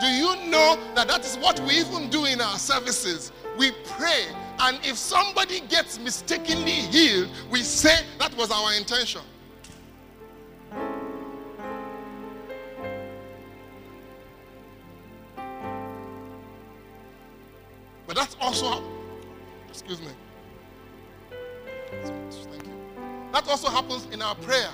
Do 0.00 0.06
you 0.06 0.36
know 0.48 0.78
that 0.94 1.08
that 1.08 1.24
is 1.24 1.36
what 1.38 1.58
we 1.60 1.74
even 1.74 2.08
do 2.08 2.24
in 2.24 2.40
our 2.40 2.56
services? 2.56 3.32
We 3.58 3.72
pray, 3.84 4.26
and 4.60 4.78
if 4.84 4.96
somebody 4.96 5.58
gets 5.60 5.98
mistakenly 5.98 6.70
healed, 6.70 7.30
we 7.50 7.62
say 7.62 8.04
that 8.20 8.36
was 8.36 8.52
our 8.52 8.74
intention. 8.74 9.22
That's 18.18 18.36
also, 18.40 18.82
excuse 19.68 20.00
me. 20.00 20.08
Thank 21.30 22.64
you. 22.64 22.72
That 23.32 23.48
also 23.48 23.68
happens 23.70 24.06
in 24.12 24.20
our 24.20 24.34
prayers. 24.34 24.72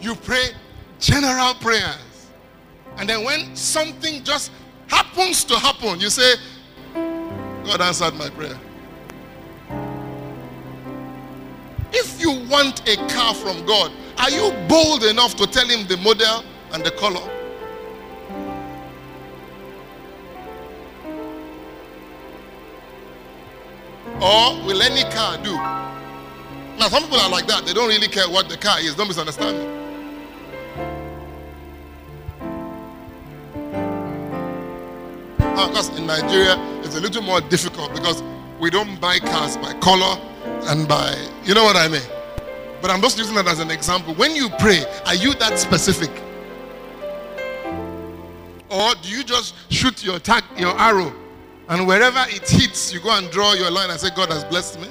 You 0.00 0.16
pray 0.16 0.48
general 0.98 1.54
prayers. 1.54 2.28
And 2.96 3.08
then 3.08 3.24
when 3.24 3.54
something 3.54 4.24
just 4.24 4.50
happens 4.88 5.44
to 5.44 5.56
happen, 5.56 6.00
you 6.00 6.10
say, 6.10 6.34
God 6.94 7.80
answered 7.80 8.14
my 8.14 8.28
prayer. 8.30 8.58
If 11.92 12.20
you 12.20 12.44
want 12.50 12.88
a 12.88 12.96
car 13.08 13.34
from 13.34 13.64
God, 13.66 13.92
are 14.18 14.30
you 14.30 14.50
bold 14.68 15.04
enough 15.04 15.36
to 15.36 15.46
tell 15.46 15.68
him 15.68 15.86
the 15.86 15.96
model 15.98 16.42
and 16.72 16.84
the 16.84 16.90
color? 16.90 17.31
Or 24.22 24.64
will 24.64 24.80
any 24.82 25.02
car 25.10 25.36
do? 25.38 25.54
Now, 26.78 26.88
some 26.88 27.02
people 27.02 27.18
are 27.18 27.28
like 27.28 27.46
that. 27.48 27.66
They 27.66 27.72
don't 27.72 27.88
really 27.88 28.06
care 28.06 28.28
what 28.28 28.48
the 28.48 28.56
car 28.56 28.78
is. 28.80 28.94
Don't 28.94 29.08
misunderstand 29.08 29.58
me. 29.58 29.64
Of 35.44 35.72
course, 35.72 35.88
in 35.98 36.06
Nigeria, 36.06 36.56
it's 36.84 36.96
a 36.96 37.00
little 37.00 37.22
more 37.22 37.40
difficult 37.40 37.92
because 37.94 38.22
we 38.60 38.70
don't 38.70 39.00
buy 39.00 39.18
cars 39.18 39.56
by 39.56 39.74
color 39.80 40.20
and 40.66 40.86
by, 40.88 41.16
you 41.44 41.54
know 41.54 41.64
what 41.64 41.76
I 41.76 41.88
mean? 41.88 42.02
But 42.80 42.90
I'm 42.90 43.00
just 43.00 43.18
using 43.18 43.34
that 43.34 43.48
as 43.48 43.58
an 43.58 43.70
example. 43.70 44.14
When 44.14 44.36
you 44.36 44.48
pray, 44.58 44.84
are 45.06 45.14
you 45.14 45.34
that 45.34 45.58
specific? 45.58 46.10
Or 48.70 48.94
do 49.02 49.08
you 49.08 49.22
just 49.24 49.54
shoot 49.70 50.04
your 50.04 50.18
tag, 50.18 50.44
your 50.56 50.78
arrow, 50.78 51.12
and 51.68 51.86
wherever 51.86 52.24
it 52.28 52.48
hits, 52.48 52.92
you 52.92 53.00
go 53.00 53.16
and 53.16 53.30
draw 53.30 53.54
your 53.54 53.70
line 53.70 53.90
and 53.90 53.98
say, 53.98 54.08
God 54.14 54.30
has 54.30 54.44
blessed 54.44 54.80
me? 54.80 54.88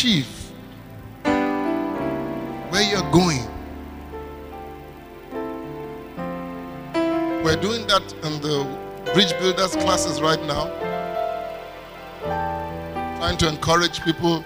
Achieve, 0.00 0.50
where 2.70 2.82
you're 2.82 3.10
going. 3.12 3.44
We're 7.44 7.60
doing 7.60 7.86
that 7.88 8.10
in 8.24 8.40
the 8.40 8.64
bridge 9.12 9.38
builders 9.38 9.76
classes 9.76 10.22
right 10.22 10.42
now. 10.46 10.70
Trying 13.18 13.36
to 13.38 13.48
encourage 13.48 14.00
people 14.02 14.42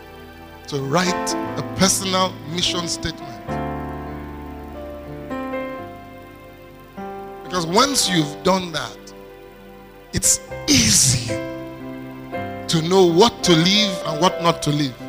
to 0.67 0.81
write 0.81 1.35
a 1.57 1.75
personal 1.77 2.33
mission 2.53 2.89
statement. 2.89 3.47
Because 7.45 7.65
once 7.65 8.11
you've 8.11 8.43
done 8.43 8.73
that, 8.73 8.99
it's 10.13 10.41
easy 10.67 11.29
to 11.29 12.83
know 12.89 13.05
what 13.05 13.45
to 13.45 13.53
leave 13.53 13.97
and 14.07 14.21
what 14.21 14.43
not 14.43 14.61
to 14.63 14.71
leave. 14.71 15.04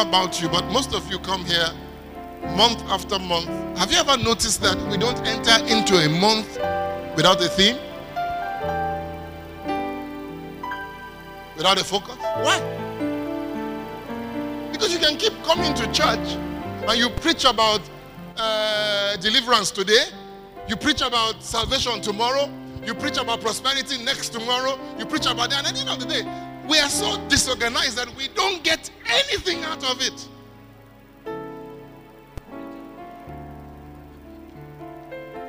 About 0.00 0.40
you, 0.40 0.48
but 0.48 0.64
most 0.70 0.94
of 0.94 1.10
you 1.10 1.18
come 1.18 1.44
here 1.44 1.68
month 2.56 2.82
after 2.88 3.18
month. 3.18 3.46
Have 3.78 3.92
you 3.92 3.98
ever 3.98 4.16
noticed 4.16 4.62
that 4.62 4.76
we 4.88 4.96
don't 4.96 5.18
enter 5.26 5.62
into 5.66 5.94
a 5.96 6.08
month 6.08 6.58
without 7.16 7.40
a 7.42 7.48
theme? 7.48 7.76
Without 11.56 11.78
a 11.78 11.84
focus? 11.84 12.16
Why? 12.16 12.58
Because 14.72 14.92
you 14.92 14.98
can 14.98 15.18
keep 15.18 15.34
coming 15.44 15.74
to 15.74 15.92
church 15.92 16.36
and 16.88 16.98
you 16.98 17.10
preach 17.10 17.44
about 17.44 17.80
uh, 18.38 19.16
deliverance 19.16 19.70
today, 19.70 20.04
you 20.66 20.76
preach 20.76 21.02
about 21.02 21.42
salvation 21.42 22.00
tomorrow, 22.00 22.50
you 22.82 22.94
preach 22.94 23.18
about 23.18 23.42
prosperity 23.42 24.02
next 24.02 24.30
tomorrow, 24.30 24.78
you 24.98 25.04
preach 25.04 25.26
about 25.26 25.50
that, 25.50 25.58
and 25.58 25.66
at 25.66 25.74
the 25.74 25.80
end 25.80 25.90
of 25.90 26.00
the 26.00 26.06
day, 26.06 26.22
we 26.66 26.78
are 26.78 26.88
so 26.88 27.18
disorganized 27.28 27.98
that 27.98 28.08
we 28.16 28.28
don't 28.28 28.64
get 28.64 28.90
anything 29.10 29.64
out 29.64 29.84
of 29.84 30.00
it. 30.00 30.28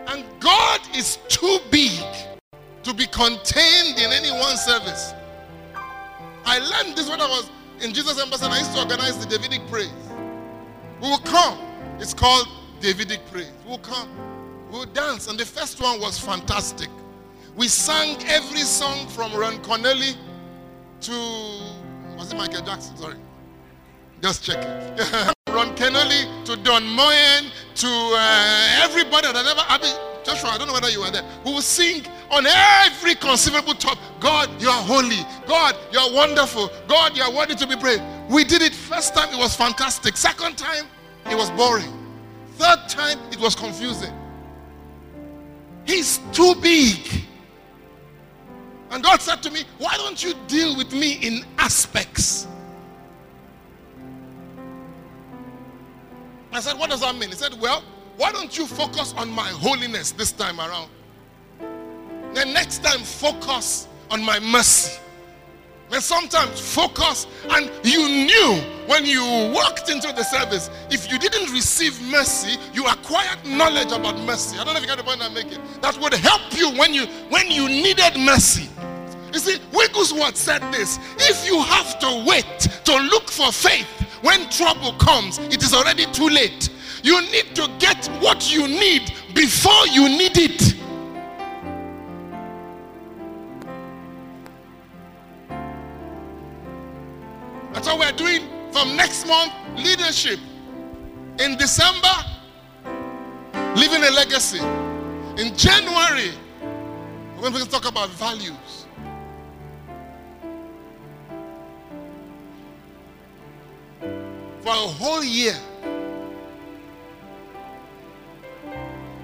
And 0.08 0.26
God 0.40 0.82
is 0.96 1.18
too 1.28 1.60
big 1.70 2.04
to 2.84 2.94
be 2.94 3.06
contained 3.08 4.00
in 4.00 4.12
any 4.12 4.32
one 4.32 4.58
service. 4.58 5.14
I 6.46 6.60
learned 6.60 6.98
this 6.98 7.10
when 7.10 7.22
I 7.22 7.28
was 7.28 7.50
in 7.82 7.94
Jesus 7.94 8.22
Embassy 8.22 8.46
I 8.46 8.60
used 8.60 8.74
to 8.74 8.80
organize 8.80 9.18
the 9.18 9.26
Davidic 9.26 9.66
praise. 9.68 9.90
We 11.02 11.10
will 11.10 11.20
come. 11.20 11.58
It's 12.00 12.14
called 12.14 12.48
Davidic 12.80 13.26
praise. 13.32 13.52
We'll 13.66 13.78
come. 13.80 14.10
We'll 14.72 14.86
dance. 14.86 15.28
And 15.28 15.40
the 15.40 15.46
first 15.46 15.82
one 15.82 16.00
was 16.00 16.20
fantastic. 16.20 16.90
We 17.56 17.68
sang 17.68 18.18
every 18.26 18.62
song 18.62 19.08
from 19.08 19.34
Ron 19.34 19.60
Kenoly 19.60 20.16
to 21.02 21.12
was 22.18 22.32
it 22.32 22.38
Michael 22.38 22.62
Jackson? 22.64 22.96
Sorry. 22.98 23.18
Just 24.22 24.44
check 24.44 24.58
it. 24.58 25.34
Ron 25.50 25.76
Kenoly 25.76 26.46
to 26.46 26.56
Don 26.58 26.84
Moen 26.86 27.52
to 27.76 27.88
uh, 27.88 28.84
everybody 28.84 29.32
that 29.34 29.36
ever 29.36 29.84
mean, 29.84 29.96
Joshua, 30.24 30.52
I 30.52 30.58
don't 30.60 30.68
know 30.68 30.74
whether 30.74 30.90
you 30.90 31.02
were 31.02 31.10
there. 31.10 31.24
We 31.44 31.52
will 31.54 31.62
sing 31.62 32.06
on 32.30 32.46
every 32.46 33.16
conceivable 33.16 33.74
top. 33.74 33.98
God, 34.20 34.50
you 34.62 34.70
are 34.70 34.82
holy. 34.84 35.26
God, 35.48 35.76
you 35.92 35.98
are 35.98 36.14
wonderful. 36.14 36.70
God, 36.88 37.18
you 37.18 37.24
are 37.24 37.34
worthy 37.34 37.56
to 37.56 37.68
be 37.68 37.76
praised. 37.76 38.04
We 38.30 38.44
did 38.44 38.62
it 38.62 38.74
first 38.74 39.16
time, 39.16 39.34
it 39.34 39.40
was 39.40 39.56
fantastic. 39.56 40.16
Second 40.16 40.58
time, 40.58 40.86
it 41.30 41.36
was 41.36 41.50
boring. 41.52 41.92
Third 42.58 42.88
time, 42.88 43.18
it 43.32 43.40
was 43.40 43.56
confusing. 43.56 44.14
He's 45.86 46.20
too 46.32 46.54
big. 46.62 47.26
And 48.92 49.04
God 49.04 49.22
said 49.22 49.42
to 49.44 49.52
me, 49.52 49.64
Why 49.80 49.98
don't 49.98 50.24
you 50.24 50.36
deal 50.48 50.78
with 50.78 50.94
me 50.94 51.14
in 51.14 51.44
aspects? 51.58 52.48
I 56.52 56.60
said, 56.60 56.78
What 56.78 56.90
does 56.90 57.02
that 57.02 57.16
mean? 57.16 57.30
He 57.30 57.36
said, 57.36 57.60
Well, 57.60 57.84
why 58.18 58.32
don't 58.32 58.58
you 58.58 58.68
focus 58.68 59.14
on 59.18 59.30
my 59.30 59.48
holiness 59.48 60.12
this 60.12 60.32
time 60.32 60.60
around? 60.60 60.90
Then 62.34 62.54
next 62.54 62.84
time, 62.84 63.00
focus 63.00 63.88
on 64.10 64.24
my 64.24 64.40
mercy. 64.40 65.00
And 65.92 66.02
sometimes 66.02 66.58
focus, 66.58 67.28
and 67.50 67.70
you 67.84 68.08
knew 68.08 68.62
when 68.88 69.06
you 69.06 69.52
walked 69.54 69.90
into 69.90 70.08
the 70.14 70.24
service, 70.24 70.70
if 70.90 71.12
you 71.12 71.20
didn't 71.20 71.52
receive 71.52 72.02
mercy, 72.04 72.58
you 72.74 72.86
acquired 72.86 73.46
knowledge 73.46 73.92
about 73.92 74.18
mercy. 74.20 74.58
I 74.58 74.64
don't 74.64 74.74
know 74.74 74.80
if 74.80 74.82
you 74.82 74.88
get 74.88 74.98
the 74.98 75.04
point 75.04 75.22
I'm 75.22 75.34
making. 75.34 75.60
That 75.82 75.98
would 76.00 76.14
help 76.14 76.58
you 76.58 76.72
when 76.78 76.94
you 76.94 77.08
when 77.30 77.52
you 77.52 77.68
needed 77.68 78.18
mercy. 78.18 78.70
You 79.34 79.40
see, 79.40 79.60
Wigglesworth 79.74 80.38
said 80.38 80.62
this: 80.72 80.98
if 81.18 81.46
you 81.46 81.62
have 81.62 82.00
to 82.00 82.24
wait 82.26 82.60
to 82.86 82.96
look 82.96 83.30
for 83.30 83.52
faith 83.52 84.01
when 84.22 84.50
trouble 84.50 84.94
comes, 84.94 85.40
it 85.40 85.64
is 85.64 85.74
already 85.74 86.06
too 86.08 86.30
late. 86.30 86.70
You 87.04 87.22
need 87.22 87.56
to 87.56 87.70
get 87.80 88.08
what 88.22 88.54
you 88.54 88.68
need 88.68 89.12
before 89.34 89.88
you 89.88 90.08
need 90.08 90.38
it. 90.38 90.76
That's 97.74 97.88
what 97.88 98.00
we're 98.00 98.12
doing 98.12 98.48
from 98.72 98.96
next 98.96 99.26
month 99.26 99.54
leadership. 99.76 100.40
In 101.40 101.58
December, 101.58 102.14
leaving 103.76 104.04
a 104.04 104.12
legacy. 104.12 104.60
In 105.38 105.56
January, 105.58 106.32
we're 107.38 107.50
going 107.50 107.64
to 107.64 107.70
talk 107.70 107.88
about 107.88 108.10
values. 108.10 108.86
Whole 114.82 115.24
year, 115.24 115.56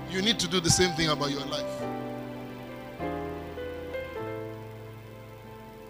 you 0.10 0.22
need 0.22 0.40
to 0.40 0.48
do 0.48 0.60
the 0.60 0.70
same 0.70 0.92
thing 0.96 1.10
about 1.10 1.32
your 1.32 1.46
life. 1.46 1.82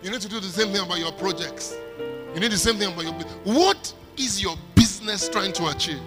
You 0.02 0.12
need 0.12 0.22
to 0.22 0.30
do 0.30 0.40
the 0.40 0.48
same 0.48 0.72
thing 0.72 0.84
about 0.86 1.00
your 1.00 1.12
projects. 1.12 1.76
You 2.34 2.40
need 2.40 2.52
the 2.52 2.58
same 2.58 2.76
thing 2.76 2.92
about 2.92 3.04
your 3.04 3.14
business. 3.14 3.36
What 3.44 3.94
is 4.16 4.42
your 4.42 4.56
business 4.76 5.28
trying 5.28 5.54
to 5.54 5.68
achieve? 5.68 6.02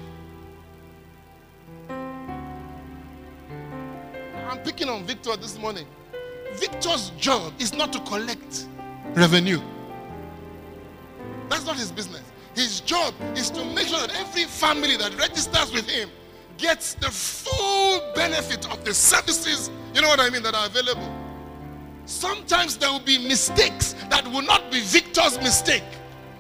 I'm 4.49 4.59
picking 4.65 4.89
on 4.89 5.05
Victor 5.05 5.37
this 5.37 5.59
morning. 5.59 5.87
Victor's 6.55 7.11
job 7.19 7.53
is 7.59 7.73
not 7.75 7.93
to 7.93 8.01
collect 8.01 8.67
revenue. 9.15 9.61
That's 11.49 11.65
not 11.67 11.77
his 11.77 11.91
business. 11.91 12.23
His 12.61 12.81
job 12.81 13.15
is 13.37 13.49
to 13.53 13.65
make 13.65 13.89
sure 13.89 13.99
that 14.01 14.15
every 14.21 14.45
family 14.45 14.95
that 14.99 15.19
registers 15.19 15.73
with 15.73 15.89
him 15.89 16.11
gets 16.59 16.93
the 16.93 17.11
full 17.11 18.13
benefit 18.15 18.71
of 18.71 18.85
the 18.85 18.93
services, 18.93 19.71
you 19.95 20.03
know 20.03 20.09
what 20.09 20.21
I 20.21 20.29
mean, 20.29 20.43
that 20.43 20.55
are 20.55 20.67
available. 20.67 21.11
Sometimes 22.05 22.77
there 22.77 22.93
will 22.93 23.01
be 23.01 23.17
mistakes 23.17 23.95
that 24.11 24.31
will 24.31 24.43
not 24.43 24.71
be 24.71 24.83
Victor's 24.83 25.39
mistake. 25.39 25.85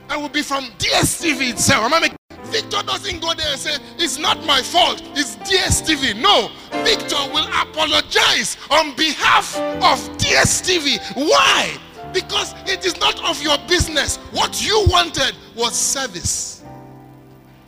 That 0.08 0.20
will 0.20 0.28
be 0.28 0.42
from 0.42 0.64
DSTV 0.76 1.52
itself. 1.52 1.90
Am 1.90 2.02
making 2.02 2.18
Victor 2.52 2.82
doesn't 2.82 3.22
go 3.22 3.32
there 3.32 3.52
and 3.52 3.58
say, 3.58 3.78
It's 3.96 4.18
not 4.18 4.44
my 4.44 4.60
fault, 4.60 5.00
it's 5.14 5.36
DSTV. 5.36 6.20
No, 6.20 6.50
Victor 6.84 7.16
will 7.32 7.48
apologize 7.62 8.58
on 8.70 8.94
behalf 8.94 9.56
of 9.56 9.98
DSTV. 10.18 10.98
Why? 11.16 11.78
Because 12.12 12.54
it 12.66 12.84
is 12.84 12.98
not 13.00 13.22
of 13.24 13.42
your 13.42 13.56
business. 13.68 14.16
What 14.32 14.64
you 14.66 14.84
wanted 14.88 15.34
was 15.56 15.74
service. 15.74 16.62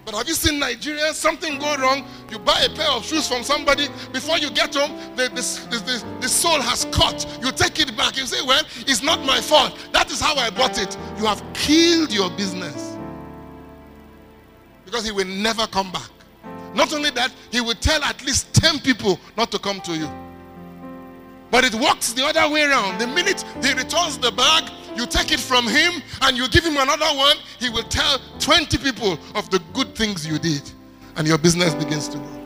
But 0.04 0.14
have 0.16 0.26
you 0.26 0.34
seen 0.34 0.60
Nigerians? 0.60 1.14
Something 1.14 1.58
go 1.58 1.76
wrong. 1.76 2.04
You 2.30 2.38
buy 2.40 2.60
a 2.62 2.68
pair 2.74 2.90
of 2.90 3.04
shoes 3.04 3.28
from 3.28 3.44
somebody. 3.44 3.86
Before 4.12 4.36
you 4.36 4.50
get 4.50 4.74
home, 4.74 4.96
the, 5.14 5.28
the, 5.28 5.78
the, 5.78 6.04
the 6.20 6.28
sole 6.28 6.60
has 6.60 6.86
cut. 6.86 7.24
You 7.40 7.52
take 7.52 7.78
it 7.78 7.96
back. 7.96 8.16
You 8.16 8.26
say, 8.26 8.44
Well, 8.44 8.64
it's 8.78 9.02
not 9.02 9.24
my 9.24 9.40
fault. 9.40 9.78
That 9.92 10.10
is 10.10 10.20
how 10.20 10.34
I 10.34 10.50
bought 10.50 10.78
it. 10.80 10.96
You 11.18 11.26
have 11.26 11.42
killed 11.54 12.12
your 12.12 12.30
business. 12.30 12.96
Because 14.84 15.04
he 15.06 15.12
will 15.12 15.26
never 15.26 15.66
come 15.68 15.92
back. 15.92 16.10
Not 16.74 16.92
only 16.92 17.10
that, 17.10 17.32
he 17.50 17.60
will 17.60 17.74
tell 17.74 18.02
at 18.02 18.24
least 18.24 18.52
10 18.54 18.80
people 18.80 19.20
not 19.36 19.50
to 19.52 19.58
come 19.58 19.80
to 19.82 19.92
you. 19.96 20.08
But 21.52 21.64
it 21.66 21.74
works 21.74 22.14
the 22.14 22.24
other 22.24 22.50
way 22.50 22.62
around. 22.62 22.98
The 22.98 23.06
minute 23.06 23.44
he 23.62 23.74
returns 23.74 24.16
the 24.16 24.32
bag, 24.32 24.72
you 24.96 25.04
take 25.06 25.32
it 25.32 25.38
from 25.38 25.68
him 25.68 26.02
and 26.22 26.34
you 26.34 26.48
give 26.48 26.64
him 26.64 26.78
another 26.78 27.14
one, 27.14 27.36
he 27.60 27.68
will 27.68 27.82
tell 27.84 28.18
20 28.38 28.78
people 28.78 29.18
of 29.34 29.50
the 29.50 29.60
good 29.74 29.94
things 29.94 30.26
you 30.26 30.38
did. 30.38 30.62
And 31.14 31.28
your 31.28 31.36
business 31.36 31.74
begins 31.74 32.08
to 32.08 32.16
grow. 32.16 32.38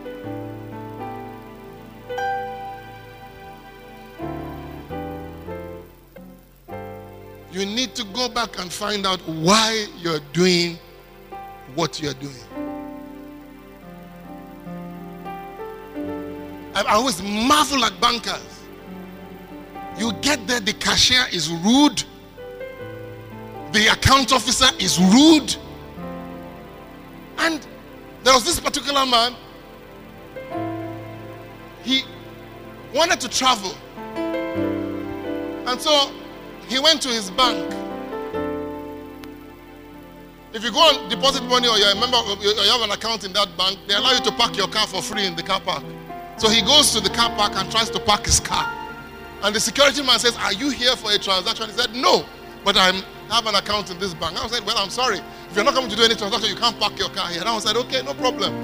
You 7.53 7.65
need 7.65 7.95
to 7.95 8.05
go 8.07 8.29
back 8.29 8.59
and 8.59 8.73
find 8.73 9.07
out 9.07 9.21
why 9.21 9.87
you're 9.99 10.19
doing 10.33 10.81
what 11.77 12.03
you're 12.03 12.13
doing. 12.15 12.35
I 16.75 16.83
always 16.89 17.23
marvel 17.23 17.85
at 17.85 17.99
bankers. 18.01 18.56
You 19.99 20.13
get 20.21 20.47
there, 20.47 20.61
the 20.61 20.75
cashier 20.75 21.25
is 21.33 21.51
rude, 21.51 22.05
the 23.73 23.89
account 23.93 24.33
officer 24.33 24.67
is 24.79 24.99
rude. 24.99 25.57
And 27.39 27.67
there 28.23 28.35
was 28.35 28.45
this 28.45 28.61
particular 28.61 29.07
man, 29.07 29.35
he 31.83 32.03
wanted 32.95 33.21
to 33.21 33.29
travel. 33.29 33.75
And 35.67 35.81
so 35.81 36.13
he 36.69 36.79
went 36.79 37.01
to 37.03 37.09
his 37.09 37.31
bank. 37.31 37.73
If 40.53 40.65
you 40.65 40.73
go 40.73 40.91
and 40.91 41.11
deposit 41.11 41.43
money 41.45 41.69
or 41.69 41.77
you're 41.77 41.91
a 41.91 41.95
member 41.95 42.17
or 42.17 42.37
you 42.43 42.71
have 42.71 42.81
an 42.83 42.91
account 42.91 43.25
in 43.25 43.33
that 43.35 43.57
bank, 43.57 43.79
they 43.87 43.95
allow 43.95 44.13
you 44.13 44.21
to 44.21 44.33
park 44.33 44.57
your 44.57 44.69
car 44.69 44.87
for 44.87 45.03
free 45.03 45.27
in 45.27 45.37
the 45.37 45.43
car 45.43 45.61
park. 45.61 45.85
So 46.39 46.49
he 46.49 46.63
goes 46.63 46.93
to 46.93 47.01
the 47.01 47.11
car 47.11 47.31
park 47.37 47.53
and 47.57 47.71
tries 47.71 47.91
to 47.91 48.01
park 48.01 48.27
his 48.27 48.41
car. 48.41 48.86
And 49.43 49.55
the 49.55 49.61
security 49.61 50.03
man 50.03 50.19
says, 50.19 50.37
Are 50.39 50.53
you 50.53 50.71
here 50.71 50.97
for 50.97 51.11
a 51.11 51.19
transaction? 51.19 51.67
He 51.67 51.73
said, 51.73 51.95
No, 51.95 52.25
but 52.65 52.77
I 52.77 52.93
have 53.31 53.47
an 53.47 53.55
account 53.55 53.91
in 53.91 53.99
this 53.99 54.15
bank. 54.15 54.43
I 54.43 54.47
said, 54.49 54.65
Well, 54.65 54.77
I'm 54.79 54.91
sorry. 54.91 55.19
If 55.51 55.57
you're 55.57 55.65
not 55.65 55.75
coming 55.75 55.91
to 55.91 55.97
do 55.97 56.03
any 56.03 56.15
transaction, 56.15 56.51
you 56.51 56.57
can't 56.57 56.79
park 56.79 56.99
your 56.99 57.11
car 57.11 57.29
here. 57.29 57.41
And 57.41 57.49
I 57.49 57.59
said, 57.59 57.77
Okay, 57.77 58.03
no 58.03 58.15
problem. 58.15 58.55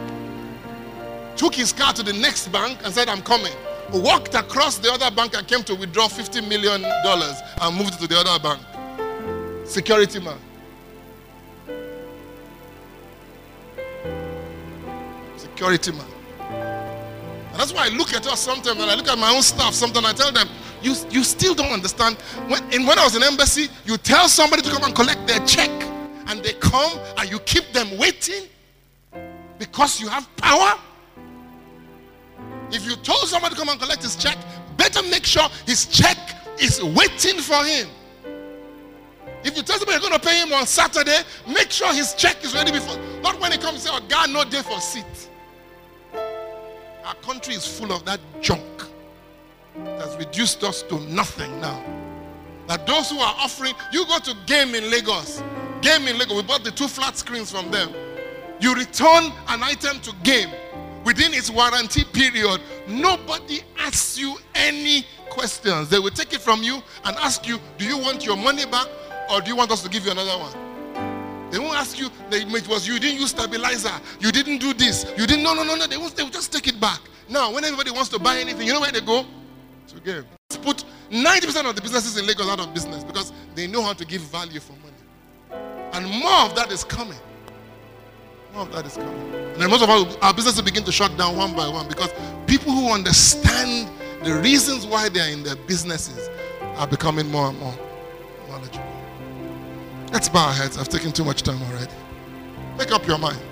Took 1.37 1.55
his 1.55 1.73
car 1.73 1.93
to 1.95 2.03
the 2.03 2.13
next 2.13 2.49
bank 2.49 2.79
and 2.85 2.93
said, 2.93 3.09
I'm 3.09 3.23
coming. 3.23 3.53
Walked 3.93 4.35
across 4.35 4.79
the 4.79 4.91
other 4.91 5.11
bank 5.15 5.37
and 5.37 5.47
came 5.47 5.63
to 5.65 5.75
withdraw 5.75 6.09
$50 6.09 6.49
million 6.49 6.85
and 6.85 7.77
moved 7.77 8.01
to 8.01 8.07
the 8.07 8.17
other 8.19 8.39
bank. 8.43 8.61
Security 9.67 10.21
man. 10.21 10.39
Security 15.37 15.93
man. 15.93 16.07
And 17.53 17.61
that's 17.61 17.73
why 17.73 17.87
I 17.87 17.89
look 17.91 18.15
at 18.15 18.27
us 18.27 18.41
sometimes 18.41 18.81
and 18.81 18.91
I 18.91 18.95
look 18.95 19.09
at 19.09 19.19
my 19.19 19.31
own 19.35 19.43
staff 19.43 19.75
sometimes. 19.75 20.07
I 20.07 20.13
tell 20.13 20.33
them, 20.33 20.49
you, 20.83 20.95
you 21.11 21.25
still 21.25 21.55
don't 21.55 21.73
understand. 21.73 22.17
When, 22.49 22.63
and 22.73 22.87
when 22.87 22.99
I 22.99 23.05
was 23.05 23.17
in 23.17 23.23
embassy, 23.23 23.69
you 23.85 23.97
tell 23.97 24.29
somebody 24.29 24.63
to 24.63 24.71
come 24.71 24.85
and 24.85 24.95
collect 24.95 25.27
their 25.27 25.45
check, 25.47 25.71
and 26.27 26.43
they 26.43 26.53
come 26.55 26.99
and 27.19 27.31
you 27.31 27.39
keep 27.41 27.73
them 27.73 27.97
waiting 27.99 28.45
because 29.59 30.01
you 30.01 30.09
have 30.09 30.29
power. 30.37 30.79
If 32.71 32.87
you 32.87 32.97
told 32.97 33.29
somebody 33.29 33.55
to 33.55 33.61
come 33.61 33.69
and 33.69 33.81
collect 33.81 34.03
his 34.03 34.17
check, 34.17 34.37
better 34.77 35.03
make 35.03 35.25
sure 35.25 35.49
his 35.67 35.87
check 35.87 36.17
is 36.59 36.83
waiting 36.83 37.39
for 37.41 37.63
him. 37.65 37.89
If 39.45 39.57
you 39.57 39.63
tell 39.63 39.77
somebody 39.79 40.01
you're 40.01 40.09
going 40.09 40.21
to 40.21 40.27
pay 40.27 40.41
him 40.41 40.53
on 40.53 40.67
Saturday, 40.67 41.19
make 41.49 41.71
sure 41.71 41.93
his 41.93 42.15
check 42.15 42.45
is 42.45 42.55
ready 42.55 42.71
before. 42.71 42.97
Not 43.23 43.41
when 43.41 43.53
he 43.53 43.59
comes 43.59 43.75
and 43.75 43.83
say, 43.83 43.91
oh, 43.93 44.01
God, 44.09 44.31
no 44.31 44.45
day 44.45 44.63
for 44.63 44.81
seat. 44.81 45.05
Our 47.05 47.15
country 47.17 47.55
is 47.55 47.67
full 47.67 47.93
of 47.93 48.05
that 48.05 48.21
junk 48.41 48.63
has 49.75 50.17
reduced 50.17 50.65
us 50.65 50.83
to 50.85 51.01
nothing 51.01 51.61
now. 51.61 51.83
That 52.69 52.87
those 52.87 53.11
who 53.11 53.19
are 53.19 53.35
offering, 53.39 53.75
you 53.93 54.07
go 54.07 54.19
to 54.19 54.35
Game 54.47 54.75
in 54.75 54.91
Lagos. 54.91 55.43
Game 55.81 56.07
in 56.07 56.19
Lagos, 56.19 56.37
we 56.37 56.43
bought 56.43 56.65
the 56.65 56.71
two 56.71 56.89
flat 56.89 57.17
screens 57.17 57.51
from 57.51 57.71
them. 57.71 57.93
You 58.61 58.75
return 58.75 59.25
an 59.49 59.63
item 59.63 60.01
to 60.01 60.13
Game 60.23 60.51
within 61.05 61.35
its 61.35 61.51
warranty 61.51 62.05
period. 62.05 62.61
Nobody 62.87 63.61
asks 63.79 64.19
you 64.19 64.37
any 64.55 65.05
questions. 65.31 65.89
They 65.89 65.99
will 65.99 66.11
take 66.11 66.33
it 66.33 66.41
from 66.41 66.63
you 66.63 66.83
and 67.05 67.17
ask 67.17 67.47
you, 67.47 67.59
Do 67.79 67.85
you 67.85 67.99
want 67.99 68.25
your 68.25 68.37
money 68.37 68.67
back 68.67 68.87
or 69.31 69.41
do 69.41 69.49
you 69.49 69.57
want 69.57 69.71
us 69.71 69.83
to 69.83 69.89
give 69.89 70.05
you 70.05 70.13
another 70.13 70.39
one? 70.39 71.51
They 71.51 71.59
won't 71.59 71.77
ask 71.77 71.99
you, 71.99 72.09
it 72.31 72.69
was 72.69 72.89
you 72.89 72.99
didn't 72.99 73.21
use 73.21 73.31
stabilizer, 73.31 73.93
you 74.21 74.33
didn't 74.33 74.59
do 74.59 74.73
this, 74.73 75.05
you 75.19 75.27
didn't, 75.27 75.43
no, 75.43 75.53
no, 75.53 75.63
no, 75.63 75.75
no, 75.75 75.87
they, 75.87 75.99
won't, 75.99 76.17
they 76.17 76.23
will 76.23 76.31
just 76.31 76.51
take 76.51 76.67
it 76.67 76.81
back. 76.81 77.01
Now, 77.29 77.53
when 77.53 77.63
everybody 77.63 77.91
wants 77.91 78.09
to 78.11 78.19
buy 78.19 78.39
anything, 78.39 78.67
you 78.67 78.73
know 78.73 78.81
where 78.81 78.91
they 78.91 79.03
go? 79.03 79.27
To 79.93 80.01
Game. 80.01 80.25
Put 80.63 80.85
90% 81.11 81.69
of 81.69 81.77
the 81.77 81.83
businesses 81.83 82.17
in 82.17 82.27
Lagos 82.27 82.49
out 82.49 82.61
of 82.61 82.73
business 82.73 83.05
because 83.05 83.33
they 83.55 83.67
know 83.67 83.83
how 83.83 83.93
to 83.93 84.05
give 84.07 84.23
value 84.23 84.59
for 84.61 84.73
money. 84.73 85.63
And 85.93 86.07
more 86.07 86.47
of 86.47 86.55
that 86.55 86.73
is 86.73 86.83
coming. 86.83 87.19
More 88.55 88.63
of 88.63 88.73
that 88.73 88.87
is 88.87 88.95
coming. 88.95 89.35
And 89.35 89.61
then 89.61 89.69
most 89.71 89.83
of 89.83 89.91
our, 89.91 90.07
our 90.23 90.33
businesses 90.33 90.63
begin 90.63 90.85
to 90.85 90.93
shut 90.93 91.17
down 91.19 91.37
one 91.37 91.55
by 91.55 91.69
one 91.69 91.89
because 91.89 92.11
people 92.47 92.73
who 92.73 92.91
understand 92.91 93.91
the 94.25 94.35
reasons 94.35 94.87
why 94.87 95.09
they 95.11 95.21
are 95.21 95.29
in 95.29 95.43
their 95.43 95.57
businesses 95.57 96.31
are 96.77 96.87
becoming 96.87 97.31
more 97.31 97.49
and 97.49 97.59
more 97.59 97.75
knowledgeable. 98.49 98.87
Let's 100.13 100.29
bow 100.29 100.47
our 100.47 100.55
heads. 100.55 100.79
I've 100.79 100.89
taken 100.89 101.13
too 101.13 101.25
much 101.25 101.43
time 101.43 101.61
already. 101.63 101.93
Make 102.79 102.93
up 102.93 103.07
your 103.07 103.19
mind. 103.19 103.52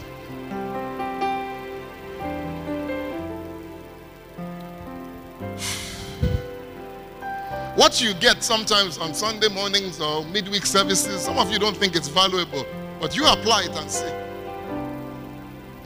What 7.80 7.98
you 7.98 8.12
get 8.12 8.44
sometimes 8.44 8.98
on 8.98 9.14
Sunday 9.14 9.48
mornings 9.48 10.02
or 10.02 10.22
midweek 10.26 10.66
services, 10.66 11.22
some 11.22 11.38
of 11.38 11.50
you 11.50 11.58
don't 11.58 11.74
think 11.74 11.96
it's 11.96 12.08
valuable, 12.08 12.66
but 13.00 13.16
you 13.16 13.24
apply 13.26 13.62
it 13.62 13.70
and 13.70 13.90
see. 13.90 14.04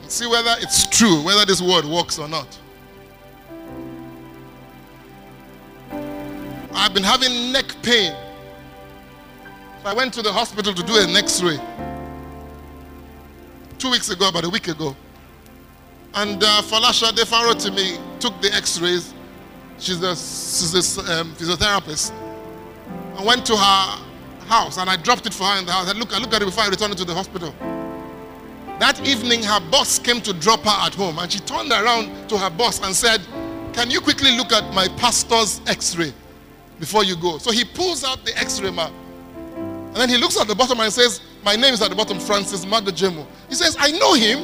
And 0.01 0.11
see 0.11 0.27
whether 0.27 0.55
it's 0.59 0.87
true, 0.87 1.23
whether 1.23 1.45
this 1.45 1.61
word 1.61 1.85
works 1.85 2.19
or 2.19 2.27
not. 2.27 2.59
I've 6.73 6.93
been 6.93 7.01
having 7.01 7.53
neck 7.53 7.73
pain 7.81 8.13
So 9.81 9.87
I 9.87 9.93
went 9.93 10.13
to 10.15 10.21
the 10.21 10.33
hospital 10.33 10.73
to 10.73 10.83
do 10.83 10.97
an 10.97 11.15
x 11.15 11.41
ray 11.41 11.57
two 13.79 13.89
weeks 13.89 14.09
ago, 14.09 14.27
about 14.27 14.43
a 14.43 14.49
week 14.49 14.67
ago. 14.67 14.93
And 16.13 16.43
uh, 16.43 16.61
Falasha 16.61 17.11
Defaro 17.11 17.57
to 17.63 17.71
me 17.71 17.97
took 18.19 18.41
the 18.41 18.53
x 18.53 18.81
rays. 18.81 19.14
She's 19.77 20.01
a, 20.01 20.15
she's 20.15 20.97
a 20.97 21.21
um, 21.21 21.33
physiotherapist. 21.33 22.13
I 23.17 23.23
went 23.23 23.45
to 23.47 23.55
her 23.55 24.05
house 24.47 24.77
and 24.77 24.89
I 24.89 24.95
dropped 24.97 25.25
it 25.25 25.33
for 25.33 25.43
her 25.43 25.59
in 25.59 25.65
the 25.65 25.71
house. 25.71 25.89
I 25.89 25.97
look, 25.97 26.13
I 26.13 26.19
look 26.19 26.33
at 26.33 26.41
it 26.41 26.45
before 26.45 26.63
I 26.63 26.67
returned 26.67 26.93
it 26.93 26.97
to 26.97 27.05
the 27.05 27.13
hospital. 27.13 27.53
That 28.79 28.99
evening, 29.07 29.41
her 29.43 29.59
boss 29.71 29.99
came 29.99 30.21
to 30.21 30.33
drop 30.33 30.61
her 30.63 30.85
at 30.85 30.93
home 30.93 31.19
and 31.19 31.31
she 31.31 31.39
turned 31.39 31.71
around 31.71 32.29
to 32.29 32.37
her 32.37 32.49
boss 32.49 32.85
and 32.85 32.93
said, 32.95 33.21
Can 33.73 33.89
you 33.89 34.01
quickly 34.01 34.35
look 34.35 34.51
at 34.51 34.73
my 34.73 34.87
pastor's 34.97 35.61
x 35.67 35.95
ray 35.95 36.13
before 36.79 37.03
you 37.03 37.15
go? 37.15 37.37
So 37.37 37.51
he 37.51 37.63
pulls 37.63 38.03
out 38.03 38.25
the 38.25 38.37
x 38.37 38.61
ray 38.61 38.71
map 38.71 38.91
and 39.95 40.01
then 40.01 40.09
he 40.09 40.17
looks 40.17 40.37
at 40.37 40.45
the 40.45 40.55
bottom 40.55 40.77
and 40.81 40.91
says, 40.91 41.21
My 41.41 41.55
name 41.55 41.73
is 41.73 41.81
at 41.81 41.89
the 41.89 41.95
bottom, 41.95 42.19
Francis 42.19 42.65
Madojemu. 42.65 43.25
He 43.47 43.55
says, 43.55 43.77
I 43.79 43.91
know 43.91 44.13
him. 44.13 44.43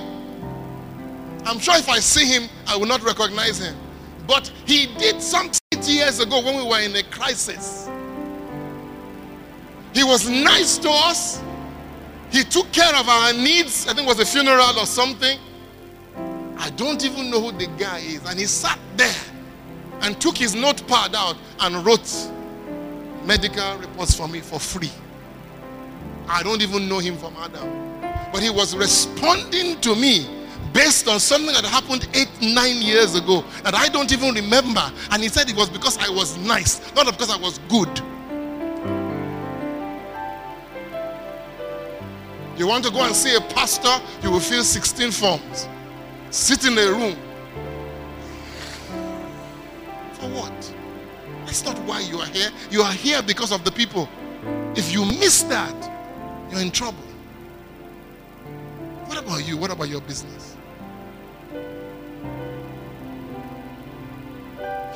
I'm 1.46 1.60
sure 1.60 1.76
if 1.76 1.90
I 1.90 2.00
see 2.00 2.26
him, 2.26 2.50
I 2.68 2.78
will 2.78 2.86
not 2.86 3.04
recognize 3.04 3.58
him. 3.60 3.76
But 4.28 4.52
he 4.66 4.88
did 4.98 5.22
something 5.22 5.62
years 5.88 6.20
ago 6.20 6.42
when 6.42 6.58
we 6.58 6.64
were 6.64 6.80
in 6.80 6.96
a 6.96 7.04
crisis. 7.04 7.90
He 9.94 10.04
was 10.04 10.30
nice 10.30 10.78
to 10.80 10.90
us. 10.90 11.42
He 12.32 12.44
took 12.44 12.72
care 12.72 12.96
of 12.96 13.10
our 13.10 13.34
needs. 13.34 13.88
I 13.88 13.94
think 13.94 14.08
it 14.08 14.10
was 14.10 14.20
a 14.20 14.26
funeral 14.26 14.80
or 14.80 14.86
something. 14.86 15.38
I 16.58 16.70
don't 16.72 17.04
even 17.04 17.30
know 17.30 17.42
who 17.42 17.52
the 17.52 17.68
guy 17.78 18.00
is. 18.00 18.24
And 18.26 18.40
he 18.40 18.46
sat 18.46 18.80
there 18.96 19.14
and 20.02 20.20
took 20.22 20.38
his 20.38 20.56
notepad 20.56 21.14
out 21.16 21.36
and 21.60 21.86
wrote 21.86 22.10
medical 23.26 23.78
reports 23.78 24.16
for 24.16 24.28
me 24.28 24.40
for 24.40 24.60
free. 24.60 24.92
I 26.28 26.44
don't 26.44 26.62
even 26.62 26.88
know 26.88 27.00
him 27.00 27.18
from 27.18 27.36
Adam. 27.38 28.00
But 28.32 28.42
he 28.42 28.50
was 28.50 28.76
responding 28.76 29.82
to 29.82 29.96
me 29.96 30.41
based 30.82 31.08
on 31.08 31.20
something 31.20 31.54
that 31.54 31.64
happened 31.64 32.08
eight, 32.16 32.30
nine 32.42 32.82
years 32.82 33.14
ago 33.14 33.44
that 33.64 33.76
I 33.76 33.88
don't 33.88 34.12
even 34.12 34.34
remember. 34.34 34.92
And 35.12 35.22
he 35.22 35.30
said 35.30 35.48
it 35.48 35.56
was 35.56 35.70
because 35.70 35.96
I 36.00 36.10
was 36.10 36.38
nice, 36.40 36.82
not 36.96 37.06
because 37.06 37.30
I 37.30 37.38
was 37.38 37.60
good. 37.70 37.92
You 42.58 42.66
want 42.66 42.84
to 42.86 42.92
go 42.92 43.04
and 43.04 43.16
see 43.16 43.36
a 43.36 43.42
pastor, 43.42 43.96
you 44.24 44.32
will 44.32 44.40
fill 44.40 44.64
16 44.64 45.12
forms. 45.12 45.68
Sit 46.32 46.66
in 46.66 46.76
a 46.76 46.88
room. 46.88 47.16
For 50.14 50.30
what? 50.30 50.74
That's 51.46 51.64
not 51.64 51.78
why 51.80 52.00
you 52.00 52.18
are 52.18 52.28
here. 52.28 52.50
You 52.72 52.82
are 52.82 52.94
here 52.94 53.22
because 53.22 53.52
of 53.52 53.64
the 53.64 53.72
people. 53.72 54.10
If 54.76 54.92
you 54.92 55.06
miss 55.06 55.44
that, 55.44 55.78
you're 56.50 56.62
in 56.62 56.72
trouble. 56.72 57.06
What 59.06 59.20
about 59.20 59.48
you? 59.48 59.58
What 59.58 59.70
about 59.70 59.88
your 59.90 60.02
business? 60.02 60.41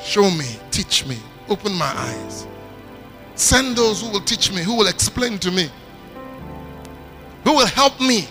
Show 0.02 0.30
me, 0.30 0.46
teach 0.70 1.06
me, 1.06 1.18
open 1.48 1.72
my 1.72 1.92
eyes. 1.96 2.46
Send 3.34 3.76
those 3.76 4.02
who 4.02 4.10
will 4.10 4.20
teach 4.20 4.52
me, 4.52 4.62
who 4.62 4.76
will 4.76 4.88
explain 4.88 5.38
to 5.40 5.50
me, 5.50 5.68
who 7.44 7.52
will 7.52 7.66
help 7.66 8.00
me 8.00 8.28